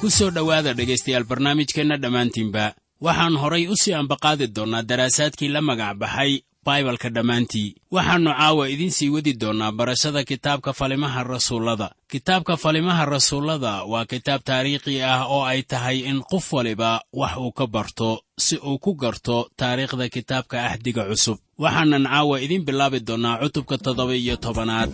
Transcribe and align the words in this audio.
ku 0.00 0.06
soo 0.16 0.30
dhowaada 0.36 0.72
dhegaystayaal 0.78 1.24
barnaamijkeenna 1.30 1.96
dhammaantiinba 2.02 2.64
waxaan 3.06 3.34
horay 3.42 3.64
u 3.72 3.76
sii 3.82 3.94
ambaqaadi 4.02 4.46
doonnaa 4.56 4.82
daraasaadkii 4.90 5.50
la 5.54 5.60
magac 5.68 5.94
baxay 6.02 6.32
baibalka 6.66 7.08
dhammaantii. 7.14 7.68
Waxaannu 7.94 8.30
caawa 8.38 8.64
idiin 8.72 8.90
sii 8.96 9.08
wadi 9.14 9.32
doonnaa 9.40 9.72
barashada 9.78 10.24
kitaabka 10.24 10.72
falimaha 10.72 11.22
rasuullada. 11.22 11.88
Kitaabka 12.10 12.56
falimaha 12.56 13.04
rasuullada 13.04 13.72
waa 13.92 14.04
kitaab 14.04 14.40
taariikhi 14.48 15.02
ah 15.02 15.24
oo 15.34 15.42
ay 15.44 15.62
tahay 15.62 15.98
in 16.10 16.18
qof 16.30 16.52
waliba 16.52 16.90
wax 17.20 17.34
uu 17.36 17.52
ka 17.58 17.66
barto 17.66 18.08
si 18.44 18.56
uu 18.56 18.78
ku 18.78 18.94
garto 18.94 19.36
taariikhda 19.56 20.06
kitaabka 20.14 20.56
ahdiga 20.68 21.02
cusub. 21.10 21.38
Waxaanan 21.58 22.04
caawa 22.10 22.34
idiin 22.44 22.64
bilaabi 22.66 22.98
doonnaa 23.06 23.38
cutubka 23.42 23.76
toddoba 23.84 24.14
iyo 24.22 24.36
tobanaad 24.44 24.90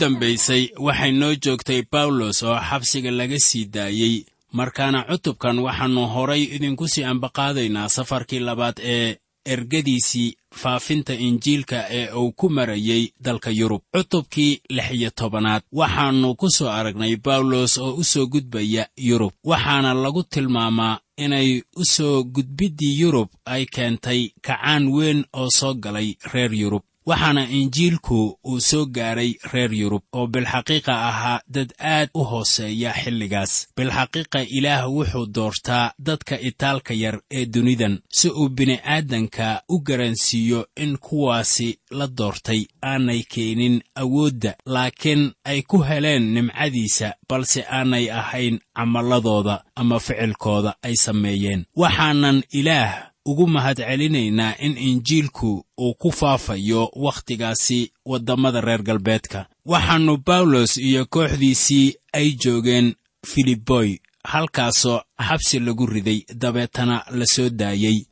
dambaysay 0.00 0.62
waxay 0.86 1.12
noo 1.12 1.34
joogtay 1.44 1.82
bawlos 1.92 2.42
oo 2.42 2.58
xabsiga 2.68 3.10
laga 3.10 3.38
sii 3.38 3.64
daayey 3.74 4.24
markaana 4.52 5.04
cutubkan 5.08 5.58
waxaannu 5.58 6.02
horay 6.14 6.42
idinku 6.56 6.88
sii 6.88 7.04
ambaqaadaynaa 7.12 7.88
safarkii 7.88 8.38
labaad 8.38 8.76
ee 8.82 9.16
ergadiisii 9.52 10.36
faafinta 10.54 11.14
injiilka 11.14 11.78
ee 11.90 12.12
uu 12.12 12.32
ku 12.32 12.48
marayey 12.50 13.08
dalka 13.20 13.50
yurub. 13.50 13.82
Cutubkii 13.96 14.60
lix 14.70 14.90
iyo 14.92 15.10
tobanaad 15.10 15.62
waxaannu 15.72 16.34
ku 16.34 16.50
soo 16.50 16.68
aragnay 16.68 17.16
bawlos 17.16 17.78
oo 17.78 17.94
u 17.94 18.04
soo 18.04 18.26
gudbaya 18.26 18.86
yurub. 18.96 19.32
Waxaana 19.44 19.94
lagu 19.94 20.22
tilmaamaa 20.22 20.98
inay 21.16 21.62
u 21.76 21.84
soo 21.84 22.22
gudbiddii 22.24 23.00
yurub 23.00 23.28
ay 23.44 23.66
keentay 23.66 24.30
kacaan 24.42 24.88
weyn 24.88 25.24
oo 25.32 25.48
soo 25.50 25.74
galay 25.74 26.14
reer 26.32 26.54
yurub 26.54 26.82
waxaana 27.06 27.48
injiilku 27.48 28.38
uu 28.48 28.60
soo 28.60 28.86
gaaray 28.86 29.32
reer 29.52 29.72
yurub 29.74 30.02
oo 30.12 30.26
bilxaqiiqa 30.26 30.92
ahaa 31.08 31.40
dad 31.54 31.70
aad 31.78 32.08
u 32.14 32.24
hooseeya 32.24 32.92
xilligaas. 33.00 33.52
Bilxaqiiqa 33.76 34.40
ilaah 34.58 34.82
wuxuu 34.96 35.26
doortaa 35.34 35.92
dadka 36.06 36.34
itaalka 36.48 36.94
yar 36.94 37.16
ee 37.30 37.46
dunidan 37.54 37.98
si 38.08 38.28
uu 38.28 38.48
bini'aadanka 38.48 39.62
u 39.68 39.80
garansiiyo 39.80 40.66
in 40.76 40.98
kuwaasi 40.98 41.78
la 41.90 42.06
doortay 42.18 42.62
aanay 42.82 43.22
keenin 43.34 43.82
awoodda 44.02 44.52
laakiin 44.66 45.32
ay 45.44 45.62
ku 45.62 45.82
heleen 45.88 46.24
nimcadiisa 46.34 47.08
balse 47.28 47.60
aanay 47.78 48.10
ahayn 48.20 48.58
camalladooda 48.76 49.64
ama 49.76 49.98
ficilkooda 50.00 50.74
ay 50.82 50.94
sameeyeen. 50.96 51.64
Waxaanan 51.76 52.42
ilaah 52.52 53.13
ugu 53.26 53.46
mahadcelinaynaa 53.46 54.54
in 54.58 54.76
injiilku 54.78 55.64
uu 55.80 55.94
ku 55.94 56.10
faafayo 56.12 56.90
wakhtigaasi 56.96 57.92
waddammada 58.04 58.60
reer 58.60 58.82
galbeedka. 58.82 59.46
Waxaannu 59.66 60.16
bawlos 60.26 60.76
iyo 60.76 61.06
kooxdiisii 61.06 61.94
ay 62.12 62.30
joogeen 62.42 62.94
filiboy 63.26 63.96
halkaasoo 64.24 65.00
xabsi 65.28 65.60
lagu 65.60 65.86
riday 65.86 66.20
dabeetana 66.34 67.04
la 67.10 67.26
soo 67.26 67.48
daayey 67.50 68.06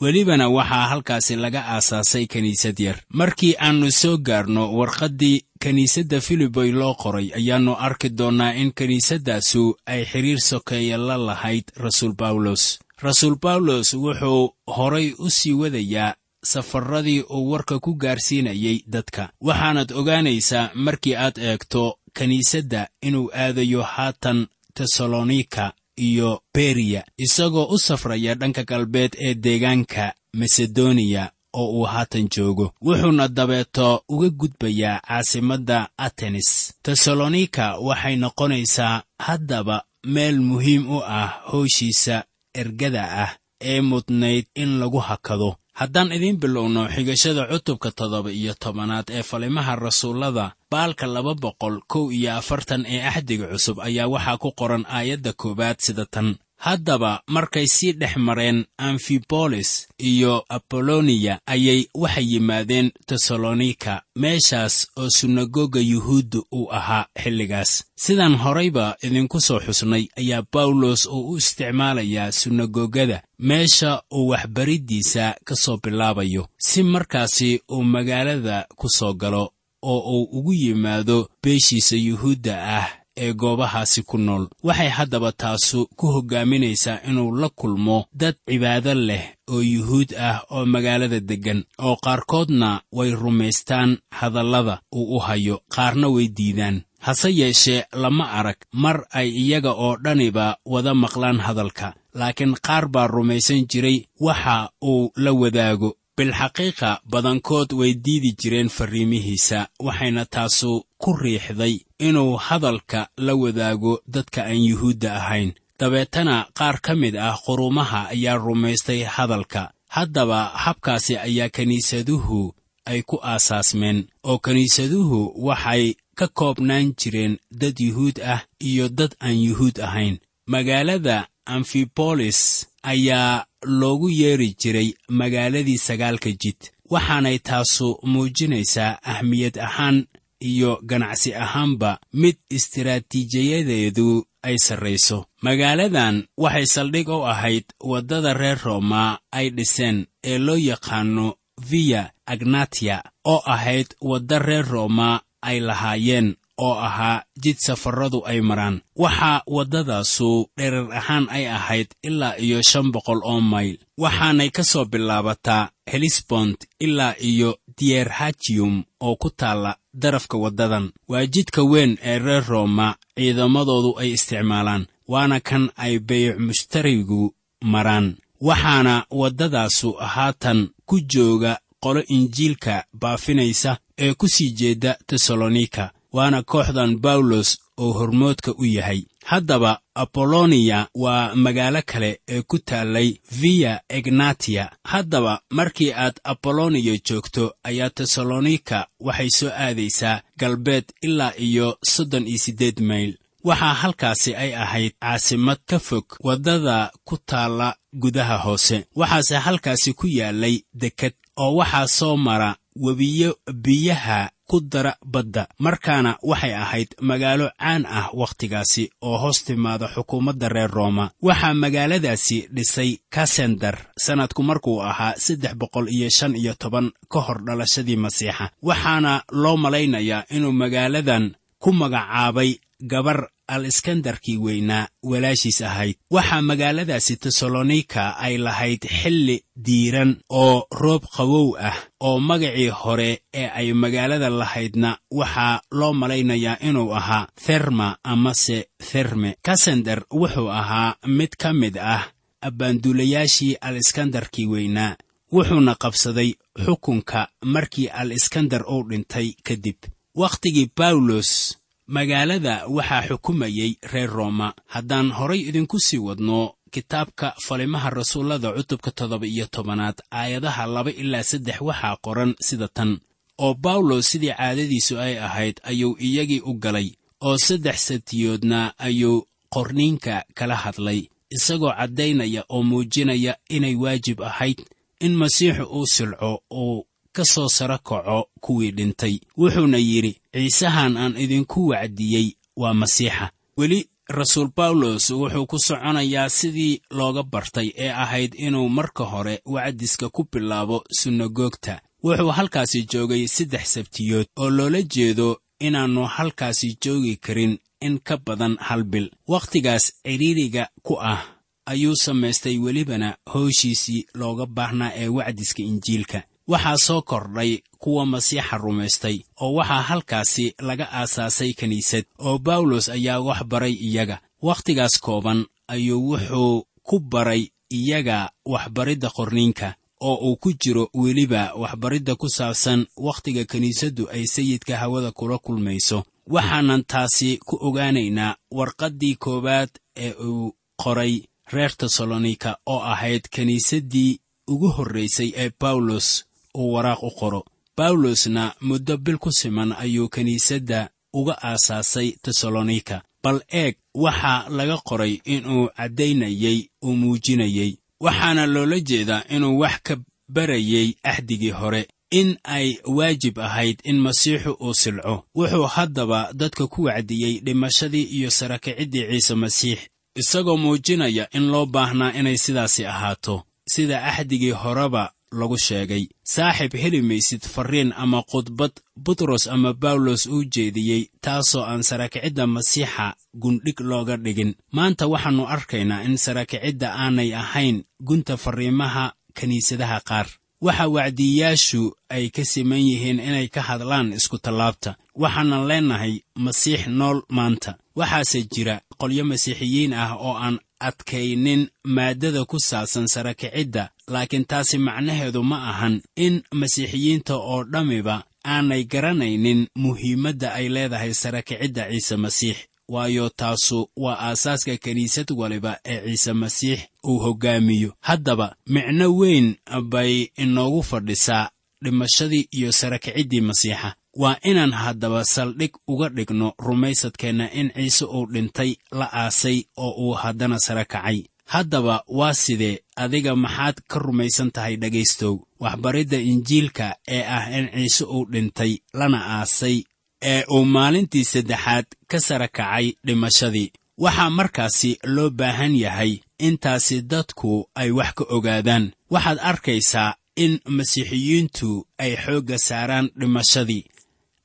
welibana 0.00 0.48
waxaa 0.48 0.88
halkaasi 0.88 1.36
laga 1.36 1.64
aasaasay 1.66 2.26
kiniisad 2.26 2.78
yar. 2.80 2.96
Markii 3.08 3.54
aannu 3.58 3.90
soo 3.92 4.16
gaarno 4.18 4.72
warqaddii 4.78 5.42
kiniisadda 5.62 6.20
filiboy 6.20 6.72
loo 6.72 6.94
qoray 6.94 7.30
ayaannu 7.38 7.74
arki 7.78 8.08
doonnaa 8.18 8.52
in 8.54 8.72
kiniisaddaasu 8.72 9.76
ay 9.86 10.04
xidhiir 10.04 10.40
sokeeya 10.40 10.96
la 10.98 11.16
lahayd 11.16 11.64
rasuul 11.76 12.12
bawlos 12.14 12.78
rasuul 13.02 13.36
bawlos 13.42 13.94
wuxuu 13.94 14.50
horay 14.66 15.14
u 15.18 15.30
sii 15.30 15.52
wadayaa 15.52 16.14
safarradii 16.44 17.20
uu 17.20 17.50
warka 17.50 17.78
ku 17.78 17.94
gaarsiinayay 17.94 18.80
dadka. 18.86 19.30
Waxaanaad 19.40 19.92
ogaanaysaa 19.92 20.70
markii 20.74 21.14
aad 21.16 21.38
eegto 21.38 21.98
kiniisadda 22.14 22.88
inuu 23.02 23.30
aadayo 23.34 23.82
haatan 23.82 24.46
tesalonika 24.74 25.72
iyo 25.96 26.42
beriya 26.54 27.04
isagoo 27.16 27.64
u 27.64 27.78
safraya 27.78 28.34
dhanka 28.34 28.64
galbeed 28.64 29.16
ee 29.18 29.34
deegaanka 29.34 30.12
masedoniya 30.32 31.30
oo 31.52 31.66
uu 31.78 31.84
haatan 31.84 32.28
joogo. 32.36 32.72
Wuxuuna 32.82 33.28
dabeeto 33.28 34.02
uga 34.08 34.28
gudbayaa 34.30 35.00
caasimadda 35.08 35.88
atenis 35.96 36.74
tesalonika 36.82 37.76
waxay 37.78 38.16
noqonaysaa 38.16 39.02
haddaba 39.18 39.84
meel 40.04 40.40
muhiim 40.40 40.90
u 40.90 41.02
ah 41.04 41.28
howshiisa 41.52 42.24
ergada 42.62 43.02
ah 43.24 43.30
ee 43.70 43.80
mudnayd 43.90 44.46
in 44.62 44.70
lagu 44.80 44.98
hakado. 45.08 45.50
Haddaan 45.80 46.12
idiin 46.16 46.38
bilowno 46.42 46.82
xigashada 46.94 47.42
cutubka 47.52 47.90
toddoba 47.98 48.30
iyo 48.40 48.52
tobanaad 48.62 49.06
ee 49.16 49.22
falimaha 49.30 49.72
rasuullada 49.76 50.44
baalka 50.72 51.06
laba 51.14 51.34
boqol 51.44 51.76
kow 51.92 52.04
iyo 52.18 52.30
afartan 52.40 52.82
ee 52.94 53.00
axdiga 53.10 53.46
cusub 53.52 53.76
ayaa 53.88 54.08
waxaa 54.14 54.38
ku 54.42 54.48
qoran 54.60 54.84
aayadda 54.96 55.32
koowaad 55.40 55.76
sida 55.86 56.04
tan 56.14 56.28
haddaba 56.56 57.22
markay 57.26 57.66
sii 57.66 57.92
dhex 57.92 58.16
mareen 58.16 58.64
amfibolis 58.78 59.88
iyo 59.98 60.44
aboloniya 60.48 61.40
ayay 61.46 61.86
waxay 61.94 62.24
yimaadeen 62.32 62.90
tesalonika 63.06 64.02
meeshaas 64.16 64.86
oo 64.96 65.10
sunagoga 65.10 65.80
yuhuudda 65.80 66.38
uu 66.52 66.72
ahaa 66.72 67.06
xilligaas. 67.22 67.84
Sidaan 67.96 68.36
horayba 68.36 68.96
idinku 69.02 69.40
soo 69.40 69.60
xusnay 69.60 70.04
ayaa 70.18 70.42
bawlos 70.52 71.06
oo 71.06 71.20
u 71.30 71.36
isticmaalayaa 71.36 72.32
sunagogada 72.32 73.22
meesha 73.38 74.02
uu 74.12 74.28
waxbariddiisa 74.28 75.34
ka 75.44 75.54
soo 75.56 75.76
bilaabayo 75.82 76.48
si 76.58 76.82
markaasi 76.82 77.60
uu 77.70 77.82
magaalada 77.84 78.66
ku 78.76 78.88
soo 78.88 79.14
galo 79.14 79.52
oo 79.82 80.00
uu 80.14 80.28
ugu 80.38 80.52
yimaado 80.52 81.28
beeshiisa 81.42 81.96
yuhuudda 81.96 82.54
ah 82.78 82.88
ee 83.16 83.32
goobahaasi 83.34 84.02
ku 84.02 84.18
nool. 84.18 84.48
Waxay 84.62 84.88
haddaba 84.88 85.32
taasu 85.32 85.86
ku 85.96 86.06
hoggaaminaysaa 86.06 87.00
inuu 87.08 87.36
la 87.40 87.48
kulmo 87.48 88.06
dad 88.12 88.34
cibaado 88.48 88.94
leh 88.94 89.24
oo 89.50 89.62
yuhuud 89.62 90.10
ah 90.18 90.42
oo 90.50 90.66
magaalada 90.66 91.20
deggan 91.20 91.64
oo 91.78 91.96
qaarkoodna 92.04 92.80
way 92.92 93.10
rumaystaan 93.10 93.98
hadallada 94.10 94.80
uu 94.94 95.16
u 95.16 95.18
hayo 95.18 95.60
qaarna 95.74 96.08
way 96.08 96.28
diidaan. 96.28 96.82
Hase 96.98 97.30
yeeshee 97.38 97.84
lama 97.92 98.24
arag 98.38 98.56
mar 98.72 99.06
ay 99.10 99.28
iyaga 99.30 99.70
oo 99.72 99.96
dhaniba 100.04 100.56
wada 100.66 100.94
maqlaan 100.94 101.38
hadalka 101.46 101.94
laakiin 102.14 102.54
qaar 102.66 102.88
baa 102.88 103.06
rumaysan 103.06 103.66
jiray 103.70 103.98
waxa 104.20 104.70
uu 104.84 105.10
la 105.16 105.32
wadaago. 105.32 105.94
Bilxaqiiqa 106.16 107.00
badankood 107.12 107.72
way 107.78 107.94
diidi 107.94 108.30
jireen 108.40 108.68
farriimihiisa 108.68 109.68
waxayna 109.86 110.24
taasu 110.24 110.84
ku 110.98 111.12
riixday 111.12 111.74
inuu 111.98 112.36
hadalka 112.36 113.08
la 113.16 113.34
wadaago 113.34 114.00
dadka 114.08 114.44
aan 114.44 114.62
yuhuudda 114.64 115.16
ahayn. 115.16 115.52
Dabeetana 115.78 116.46
qaar 116.54 116.80
ka 116.80 116.94
mid 116.94 117.16
ah 117.16 117.36
qurumaha 117.46 118.08
ayaa 118.08 118.36
rumaystay 118.38 119.02
hadalka. 119.04 119.72
Haddaba 119.88 120.44
habkaasi 120.44 121.16
ayaa 121.16 121.48
kiniisaduhu 121.48 122.54
ay 122.86 123.02
ku 123.02 123.16
aasaasmeen 123.22 124.06
oo 124.24 124.38
kiniisaduhu 124.38 125.32
waxay 125.46 125.94
ka 126.14 126.26
koobnaan 126.28 126.94
jireen 126.96 127.38
dad 127.50 127.76
yuhuud 127.80 128.20
ah 128.24 128.40
iyo 128.60 128.88
dad 128.88 129.12
aan 129.20 129.36
yuhuud 129.46 129.80
ahayn. 129.80 130.18
Magaalada 130.46 131.26
amfibolis 131.46 132.66
ayaa 132.82 133.44
loogu 133.62 134.08
yeeri 134.10 134.54
jiray 134.60 134.94
magaaladii 135.08 135.78
sagaalka 135.78 136.30
jid 136.30 136.56
waxaanay 136.90 137.38
taasu 137.38 137.98
muujinaysaa 138.02 138.98
ahmiyad 139.02 139.58
ahaan 139.58 140.06
iyo 140.40 140.78
ganacsi 140.82 141.34
ahaanba 141.34 141.98
mid 142.12 142.36
istiraatiijiyadeedu 142.50 144.24
ay 144.42 144.56
sarrayso. 144.58 145.26
Magaaladan 145.42 146.26
waxay 146.38 146.66
saldhig 146.66 147.08
u 147.08 147.24
ahayd 147.26 147.64
waddada 147.80 148.34
reer 148.34 148.58
rooma 148.64 149.18
ay 149.32 149.50
dhiseen 149.50 150.06
ee 150.24 150.38
loo 150.38 150.56
yaqaanno 150.56 151.34
viya 151.70 152.10
agnatiya 152.26 153.02
oo 153.24 153.42
ahayd 153.46 153.86
wadda 154.00 154.38
reer 154.38 154.64
rooma 154.68 155.20
ay 155.42 155.60
lahaayeen 155.60 156.36
oo 156.58 156.74
ahaa 156.78 157.22
jid 157.42 157.56
safarradu 157.66 158.22
ay 158.26 158.40
maraan. 158.40 158.80
Waxaa 158.96 159.42
waddadaasu 159.46 160.46
dherer 160.56 160.88
ahaan 160.92 161.26
ay 161.30 161.46
ahayd 161.48 161.88
ilaa 162.02 162.36
iyo 162.38 162.62
shan 162.62 162.92
boqol 162.92 163.20
oo 163.24 163.40
mayl 163.40 163.76
waxaanay 163.98 164.50
ka 164.50 164.64
soo 164.64 164.84
bilaabataa 164.84 165.70
helisbont 165.92 166.56
ilaa 166.80 167.14
iyo 167.20 167.58
diyerhajiyum 167.78 168.84
oo 169.00 169.16
ku 169.16 169.30
taalla 169.30 169.76
darafka 170.02 170.36
waddadan. 170.44 170.86
Waa 171.08 171.26
jidka 171.34 171.62
weyn 171.72 171.92
ee 172.02 172.18
reer 172.18 172.44
rooma 172.48 172.88
ciidamadoodu 173.16 173.90
ay 174.00 174.10
isticmaalaan 174.16 174.86
waana 175.12 175.40
kan 175.48 175.64
ay 175.84 175.94
bayic 176.08 176.36
mushtarigu 176.46 177.34
maraan. 177.72 178.06
Waxaana 178.40 178.94
waddadaasu 179.10 179.88
haatan 180.14 180.68
ku 180.88 180.96
jooga 181.12 181.52
qolo 181.84 182.00
injiilka 182.16 182.84
baafinaysa 183.00 183.78
ee 183.98 184.14
ku 184.14 184.26
sii 184.28 184.50
jeedda 184.58 184.90
tesalonika 185.06 185.84
waana 186.16 186.42
kooxdan 186.42 186.92
bawlos 187.04 187.48
oo 187.82 187.92
hormoodka 187.98 188.50
u 188.58 188.64
yahay 188.64 189.00
haddaba 189.30 189.80
aboloniya 189.94 190.88
waa 190.94 191.34
magaalo 191.34 191.82
kale 191.86 192.20
ee 192.28 192.42
ku 192.42 192.58
taallay 192.58 193.08
viya 193.40 193.80
egnatiya 193.88 194.64
haddaba 194.84 195.40
markii 195.50 195.92
aad 195.92 196.16
aboloniya 196.24 196.94
joogto 197.06 197.44
ayaa 197.68 197.90
tesalonika 197.90 198.86
waxay 199.00 199.30
soo 199.30 199.50
aadaysaa 199.64 200.20
galbeed 200.40 200.84
ilaa 201.02 201.32
iyo 201.38 201.78
soddon 201.92 202.26
iyo 202.28 202.38
siddeed 202.38 202.80
mayl. 202.80 203.12
Waxaa 203.44 203.74
halkaasi 203.74 204.34
ay 204.34 204.54
ahayd 204.56 204.92
caasimad 205.00 205.58
ka 205.66 205.78
fog 205.78 206.04
waddada 206.26 206.90
ku 207.04 207.16
taalla 207.26 207.76
gudaha 208.02 208.36
hoose. 208.38 208.86
Waxaase 208.96 209.36
halkaasi 209.36 209.92
ku 209.92 210.06
yaallay 210.06 210.56
deked 210.74 211.14
oo 211.36 211.54
waxaa 211.56 211.86
soo 211.88 212.16
mara 212.16 212.56
webiyo 212.76 213.36
biyaha 213.54 214.30
ku 214.48 214.60
dara 214.60 214.92
badda. 215.04 215.46
Markaana 215.58 216.16
waxay 216.22 216.54
ahayd 216.54 216.88
magaalo 217.00 217.46
caan 217.58 217.86
ah 217.86 218.10
wakhtigaasi 218.20 218.84
oo 219.02 219.16
hoos 219.22 219.44
timaada 219.44 219.88
xukuumadda 219.94 220.48
reer 220.48 220.70
rooma. 220.70 221.10
Waxaa 221.22 221.54
magaaladaasi 221.54 222.48
dhisay 222.54 222.90
kasendar 223.14 223.76
sannadku 224.04 224.42
markuu 224.42 224.80
ahaa 224.82 225.14
saddex 225.24 225.54
boqol 225.60 225.88
iyo 225.88 226.08
shan 226.10 226.34
iyo 226.36 226.54
toban 226.54 226.90
ka 227.12 227.20
hor 227.20 227.38
dhalashadii 227.46 227.96
masiixa. 227.96 228.50
Waxaana 228.62 229.22
loo 229.32 229.56
malaynayaa 229.56 230.24
inuu 230.30 230.52
magaaladan 230.52 231.34
ku 231.58 231.72
magacaabay 231.72 232.50
gabar 232.80 233.30
al 233.48 233.64
iskandarkii 233.66 234.36
weynaa 234.38 234.88
walaashiis 235.02 235.60
ahayd. 235.62 235.96
Waxaa 236.10 236.42
magaaladaasi 236.42 237.16
tesalonika 237.16 238.16
ay 238.18 238.38
lahayd 238.38 238.82
xilli 239.02 239.40
diiran 239.66 240.16
oo 240.30 240.66
roob 240.70 241.02
qawow 241.16 241.56
ah 241.60 241.76
oo 242.00 242.18
magacii 242.20 242.68
hore 242.68 243.22
ee 243.34 243.48
ay 243.54 243.72
magaalada 243.72 244.30
lahaydna 244.30 244.98
waxaa 245.10 245.60
loo 245.70 245.92
malaynayaa 245.92 246.56
inuu 246.68 246.92
ahaa 246.94 247.26
therma 247.46 247.96
amase 248.04 248.68
therme. 248.90 249.36
Kasender 249.42 250.02
wuxuu 250.12 250.48
ahaa 250.50 250.96
mid 251.06 251.32
ka 251.38 251.52
mid 251.52 251.76
ah 251.78 252.02
abbaanduulayaashii 252.42 253.56
al 253.60 253.76
iskandarkii 253.76 254.46
weynaa 254.46 254.96
wuxuuna 255.32 255.74
qabsaday 255.74 256.30
xukunka 256.64 257.28
markii 257.44 257.88
al 257.88 258.12
iskandar 258.12 258.62
uu 258.68 258.82
dhintay 258.88 259.32
kadib 259.46 259.76
wakhtigii 260.14 260.70
bawlos 260.76 261.58
magaalada 261.88 262.66
waxaa 262.68 263.02
xukumayey 263.08 263.78
reer 263.92 264.10
rooma. 264.10 264.54
Haddaan 264.66 265.10
horay 265.10 265.40
idinku 265.48 265.78
sii 265.80 265.98
wadno 265.98 266.54
kitaabka 266.70 267.34
falimaha 267.46 267.90
rasuullada 267.90 268.52
cutubka 268.52 268.90
toddoba 268.90 269.26
iyo 269.26 269.46
tobanaad 269.46 270.02
aayadaha 270.12 270.66
laba 270.66 270.90
ilaa 270.90 271.22
saddex 271.22 271.60
waxaa 271.60 271.96
qoran 272.04 272.34
sida 272.40 272.68
tan. 272.68 272.98
Oo 273.38 273.54
bawlos 273.54 274.10
sidii 274.10 274.34
caadadiisu 274.34 274.98
ay 274.98 275.18
ahayd 275.18 275.60
ayuu 275.62 275.96
iyagii 276.00 276.40
u 276.40 276.54
galay. 276.54 276.90
Oo 277.22 277.38
saddex 277.38 277.76
satiyoodna 277.88 278.74
ayuu 278.78 279.26
qorniinka 279.54 280.24
kala 280.34 280.56
hadlay. 280.56 281.08
Isagoo 281.30 281.72
caddaynaya 281.78 282.44
oo 282.48 282.62
muujinaya 282.62 283.36
inay 283.48 283.74
waajib 283.76 284.22
ahayd 284.22 284.58
in 285.00 285.14
masiixu 285.16 285.62
uu 285.64 285.86
silco 285.86 286.42
uu 286.50 286.86
ka 287.16 287.24
soo 287.32 287.48
saro 287.56 287.78
kaco 287.88 288.18
kuwii 288.44 288.70
dhintay. 288.76 289.14
Wuxuuna 289.40 289.78
yidhi 289.88 290.12
ciisahan 290.34 290.96
aan 291.02 291.14
idinku 291.24 291.60
wacdiyey 291.70 292.28
waa 292.60 292.74
masiixa. 292.80 293.26
Weli 293.58 293.80
rasuul 294.18 294.48
bawlos 294.56 295.10
wuxuu 295.10 295.46
ku 295.50 295.56
soconayaa 295.66 296.28
sidii 296.38 296.80
looga 296.98 297.22
bartay 297.22 297.68
ee 297.84 297.90
ahayd 298.04 298.32
inuu 298.46 298.68
marka 298.68 299.04
hore 299.04 299.34
wacdiska 299.54 300.06
ku 300.14 300.22
bilaabo 300.32 300.84
sunagoogta 301.00 301.74
wuxuu 302.04 302.30
halkaasi 302.38 302.78
joogay 302.92 303.26
saddex 303.28 303.64
sabtiyood 303.74 304.26
oo 304.36 304.50
loola 304.50 304.82
jeedo 304.82 305.28
inaannu 305.66 306.02
halkaasi 306.16 306.68
joogi 306.84 307.16
karin 307.16 307.58
in 307.80 307.98
ka 308.06 308.16
badan 308.26 308.56
hal 308.60 308.82
bil. 308.84 309.10
Wakhtigaas 309.28 309.84
cidhiiriga 310.04 310.68
ku 310.82 310.94
ah 311.12 311.22
ayuu 311.66 311.96
samaystay 311.96 312.58
welibana 312.58 313.16
howshiisii 313.32 314.06
looga 314.14 314.46
baahnaa 314.46 314.92
ee 315.02 315.08
wacdiska 315.08 315.62
injiilka 315.62 316.22
waxaa 316.48 316.76
soo 316.76 317.02
kordhay 317.02 317.58
kuwa 317.78 318.06
masiixa 318.06 318.56
rumaystay 318.58 319.16
oo 319.40 319.52
waxaa 319.54 319.82
halkaasi 319.82 320.54
laga 320.68 320.86
aasaasay 320.92 321.52
kiniisad 321.52 322.04
oo 322.18 322.38
bawlos 322.38 322.88
ayaa 322.88 323.20
wax 323.20 323.44
baray 323.44 323.72
iyaga. 323.88 324.18
Wakhtigaas 324.42 325.00
kooban 325.00 325.46
ayuu 325.68 326.08
wuxuu 326.10 326.64
ku 326.82 327.00
baray 327.00 327.42
iyaga 327.70 328.30
waxbaridda 328.46 329.08
qorniinka 329.10 329.74
oo 330.00 330.14
uu 330.28 330.36
ku 330.36 330.52
jiro 330.52 330.88
weliba 330.94 331.54
waxbaridda 331.54 332.14
ku 332.16 332.28
saabsan 332.28 332.86
wakhtiga 332.96 333.44
kiniisaddu 333.44 334.08
ay 334.10 334.24
sayidka 334.26 334.76
hawada 334.76 335.10
kula 335.10 335.38
kulmayso. 335.38 336.04
Waxaanan 336.26 336.84
taasi 336.84 337.38
ku 337.46 337.54
ogaanaynaa 337.60 338.36
warqaddii 338.50 339.14
koowaad 339.16 339.70
ee 339.96 340.12
uu 340.12 340.54
qoray 340.82 341.14
reer 341.52 341.72
tesalonika 341.76 342.58
oo 342.66 342.80
ahayd 342.92 343.22
kiniisaddii 343.34 344.20
ugu 344.48 344.68
horraysay 344.76 345.32
ee 345.36 345.50
bawlos 345.60 346.24
uu 346.58 346.72
waraaq 346.72 347.02
u 347.02 347.10
qoro. 347.10 347.40
Bawlosna 347.76 348.54
muddo 348.60 348.96
bil 348.96 349.18
ku 349.18 349.30
siman 349.32 349.72
ayuu 349.72 350.08
kiniisadda 350.08 350.90
uga 351.12 351.34
aasaasay 351.42 352.10
tesalonika 352.22 353.02
bal 353.22 353.40
eeg 353.48 353.74
waxaa 353.94 354.48
laga 354.48 354.76
qoray 354.88 355.20
inuu 355.24 355.68
caddaynayey 355.76 356.58
uu 356.84 356.96
muujinayey 357.00 357.72
waxaana 358.00 358.46
loola 358.46 358.80
jeedaa 358.80 359.22
inuu 359.34 359.58
wax 359.58 359.76
ka 359.82 359.96
barayey 360.28 360.94
axdigii 361.02 361.50
hore 361.50 361.88
in 362.10 362.36
ay 362.44 362.76
waajib 362.96 363.38
ahayd 363.38 363.78
in 363.84 363.98
masiixu 364.00 364.52
uu 364.60 364.74
silco. 364.74 365.24
Wuxuu 365.34 365.66
haddaba 365.66 366.30
dadka 366.34 366.66
ku 366.66 366.82
wacdiyey 366.82 367.40
dhimashadii 367.40 368.02
iyo 368.02 368.30
sarakiciddii 368.30 369.06
ciise 369.10 369.34
masiix 369.34 369.78
isagoo 370.16 370.56
muujinaya 370.56 371.28
in 371.36 371.50
loo 371.50 371.66
baahnaa 371.66 372.12
inay 372.12 372.36
sidaasi 372.36 372.84
ahaato 372.86 373.42
sida 373.68 374.02
axdigii 374.04 374.50
horeba 374.50 375.12
lagu 375.32 375.58
sheegay 375.58 376.08
saaxiib 376.24 376.74
heli 376.82 377.02
maysid 377.02 377.42
farriin 377.54 377.92
ama 377.96 378.22
khudbad 378.30 378.72
butros 379.04 379.46
ama 379.46 379.72
bawlos 379.72 380.26
uu 380.26 380.44
jeediyey 380.54 381.02
taasoo 381.20 381.62
aan 381.64 381.82
sarakicidda 381.82 382.46
masiixa 382.46 383.14
gundhig 383.42 383.80
looga 383.80 384.16
dhigin. 384.16 384.54
Maanta 384.72 385.06
waxaannu 385.12 385.44
arkaynaa 385.54 386.02
in 386.06 386.16
sarakicidda 386.18 386.88
aanay 387.02 387.34
ahayn 387.34 387.84
gunta 388.08 388.36
farriimaha 388.36 389.12
kiniisadaha 389.38 390.00
qaar. 390.08 390.26
Waxa 390.60 390.88
wacdiyayaashu 390.88 391.82
ay 392.08 392.30
ka 392.30 392.44
siman 392.44 392.80
yihiin 392.88 393.20
inay 393.20 393.48
ka 393.48 393.60
hadlaan 393.68 394.12
iskutallaabta 394.18 394.96
waxaanan 395.22 395.66
leennahay 395.68 396.14
masiix 396.44 396.86
nool 396.98 397.18
maanta. 397.36 397.72
Waxaase 397.96 398.40
jira 398.52 398.80
qolyo 399.00 399.24
masiixiyiin 399.24 399.92
ah 399.92 400.12
oo 400.16 400.34
aan 400.44 400.56
adkaynin 400.80 401.68
maaddada 401.84 402.44
ku 402.44 402.58
saabsan 402.60 403.06
sarakicidda 403.06 403.90
laakiin 404.08 404.44
taasi 404.44 404.78
macnaheedu 404.78 405.42
ma 405.42 405.58
ahan 405.70 406.02
in 406.16 406.42
masiixiyiinta 406.60 407.34
oo 407.36 407.64
dhammiba 407.64 408.24
aanay 408.44 408.84
garanaynin 408.84 409.66
muhiimadda 409.82 410.48
ay 410.54 410.68
leedahay 410.68 411.14
sarakicidda 411.14 411.82
ciise 411.90 412.16
masiix. 412.16 412.56
Waayo 412.88 413.28
taasu 413.28 413.90
waa 413.96 414.18
aasaaska 414.28 414.76
kiniisad 414.76 415.26
waliba 415.36 415.78
ee 415.84 416.00
ciise 416.06 416.32
masiix 416.32 416.80
uu 417.08 417.18
hoggaamiyo 417.18 417.90
haddaba 418.00 418.56
micno 418.66 419.16
weyn 419.16 419.56
bay 419.90 420.26
inoogu 420.36 420.82
fadhisaa 420.82 421.50
dhimashadii 421.84 422.48
iyo 422.50 422.72
sarakiciddii 422.72 423.40
masiixa 423.40 423.94
waa 424.22 424.36
inaan 424.50 424.72
haddaba 424.72 425.24
saldhig 425.24 425.72
uga 425.92 426.08
dhigno 426.16 426.48
rumaysadkeenna 426.66 427.46
in 427.60 427.68
ciise 427.76 428.04
uu 428.04 428.26
dhintay 428.32 428.70
la 428.98 429.06
aasay 429.22 429.58
oo 429.76 429.90
uu 430.04 430.12
haddana 430.22 430.58
sara 430.58 430.84
kacay. 430.84 431.18
Haddaba 431.52 432.02
waa 432.08 432.34
sidee? 432.34 432.78
Adiga 432.96 433.36
maxaad 433.36 433.76
ka 433.88 433.98
rumaysan 433.98 434.50
tahay 434.50 434.76
dhegaystow. 434.76 435.34
Waxbaridda 435.60 436.18
injiilka 436.32 436.96
ee 437.08 437.22
ah 437.36 437.44
in 437.58 437.66
ciise 437.74 438.04
uu 438.04 438.24
dhintay 438.32 438.72
lana 438.98 439.18
aasay 439.38 439.76
ee 440.22 440.42
uu 440.54 440.64
maalintii 440.64 441.24
saddexaad 441.24 441.86
ka 442.10 442.18
sara 442.20 442.48
kacay 442.48 442.86
dhimashadii. 443.06 443.72
Waxaa 443.98 444.30
markaasi 444.30 444.98
loo 445.14 445.30
baahan 445.30 445.74
yahay 445.84 446.12
intaasi 446.38 447.02
dadku 447.02 447.68
ay 447.74 447.90
wax 447.90 448.10
ka 448.18 448.24
ogaadaan. 448.36 448.84
Waxaad 449.10 449.38
arkaysaa 449.50 450.14
in 450.36 450.60
masiixiyiintu 450.68 451.86
ay 451.98 452.12
xoogga 452.24 452.58
saaraan 452.58 453.10
dhimashadii 453.20 453.84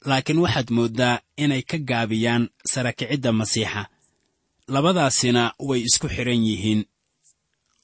laakiin 0.05 0.39
waxaad 0.43 0.70
mooddaa 0.77 1.20
inay 1.38 1.62
ka 1.62 1.77
gaabiyaan 1.77 2.50
sarakicidda 2.72 3.31
masiixa. 3.31 3.81
Labadaasina 4.67 5.53
way 5.60 5.81
isku 5.81 6.08
xidhan 6.15 6.43
yihiin. 6.48 6.86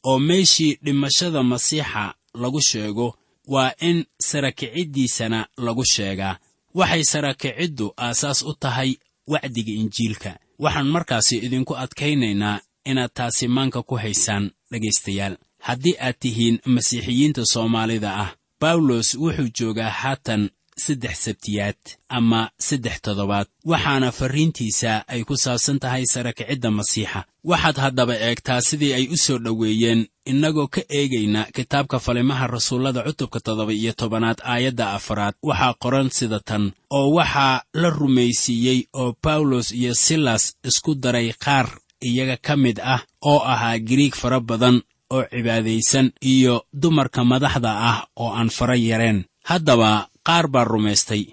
Oo 0.04 0.20
meeshii 0.20 0.78
dhimashada 0.86 1.44
masiixa 1.44 2.14
lagu 2.34 2.62
sheego 2.62 3.18
waa 3.48 3.72
in 3.80 4.06
sarakiciddiisana 4.30 5.48
lagu 5.58 5.84
sheegaa. 5.94 6.38
Waxay 6.74 7.04
sarakiciddu 7.04 7.94
aasaas 7.98 8.42
u 8.44 8.54
tahay 8.54 8.96
wacdiga 9.28 9.72
injiilka. 9.82 10.40
Waxaan 10.60 10.88
markaasi 10.88 11.36
idinku 11.38 11.74
adkaynaynaa 11.84 12.60
inaad 12.86 13.12
taasi 13.14 13.48
maanka 13.48 13.82
ku 13.84 13.96
haysaan 13.96 14.52
dhegaystayaal. 14.72 15.36
Haddii 15.60 15.96
aad 16.00 16.16
tihiin 16.20 16.60
masiixiyiinta 16.66 17.46
soomaalida 17.54 18.16
ah 18.24 18.36
bawlos 18.62 19.16
wuxuu 19.16 19.50
joogaa 19.60 19.90
haatan 19.90 20.50
saddex 20.86 21.16
sabtiyaad 21.26 21.80
ama 22.10 22.50
saddex 22.68 22.96
toddobaad. 23.02 23.48
Waxaana 23.66 24.12
farriintiisa 24.12 25.04
ay 25.08 25.22
ku 25.24 25.36
saabsan 25.44 25.80
tahay 25.80 26.06
sarakicidda 26.14 26.70
masiixa. 26.72 27.26
Waxaad 27.44 27.78
haddaba 27.84 28.14
eegtaa 28.28 28.62
sidii 28.62 28.94
ay 28.94 29.06
u 29.14 29.18
soo 29.18 29.38
dhoweeyeen 29.46 30.02
innagoo 30.32 30.68
ka 30.68 30.82
eegayna 31.00 31.42
kitaabka 31.56 32.00
falimaha 32.00 32.48
rasuullada 32.48 33.02
cutubka 33.08 33.40
toddoba 33.40 33.74
iyo 33.74 33.94
tobanaad 33.94 34.40
aayadda 34.44 34.86
afaraad. 34.98 35.34
Waxaa 35.44 35.74
qoran 35.84 36.10
sida 36.18 36.40
tan 36.40 36.72
oo 36.98 37.10
waxaa 37.18 37.62
la 37.74 37.90
rumaysiiyey 37.90 38.80
oo 38.94 39.16
bawlos 39.24 39.72
iyo 39.72 39.94
silas 39.96 40.44
isku 40.70 40.96
daray 40.96 41.34
qaar 41.46 41.68
iyaga 42.02 42.38
ka 42.46 42.54
mid 42.64 42.78
ah 42.84 43.02
oo 43.26 43.40
ahaa 43.54 43.80
giriig 43.88 44.16
fara 44.16 44.40
badan 44.40 44.82
oo 45.16 45.24
cibaadaysan 45.32 46.12
iyo 46.22 46.54
dumarka 46.74 47.24
madaxda 47.32 47.72
ah 47.90 47.98
oo 48.22 48.32
aan 48.38 48.50
fara 48.50 48.76
yareen. 48.76 49.26
Haddaba 49.50 50.08
qaar 50.28 50.46
baa 50.54 50.64
rumaystay 50.72 51.24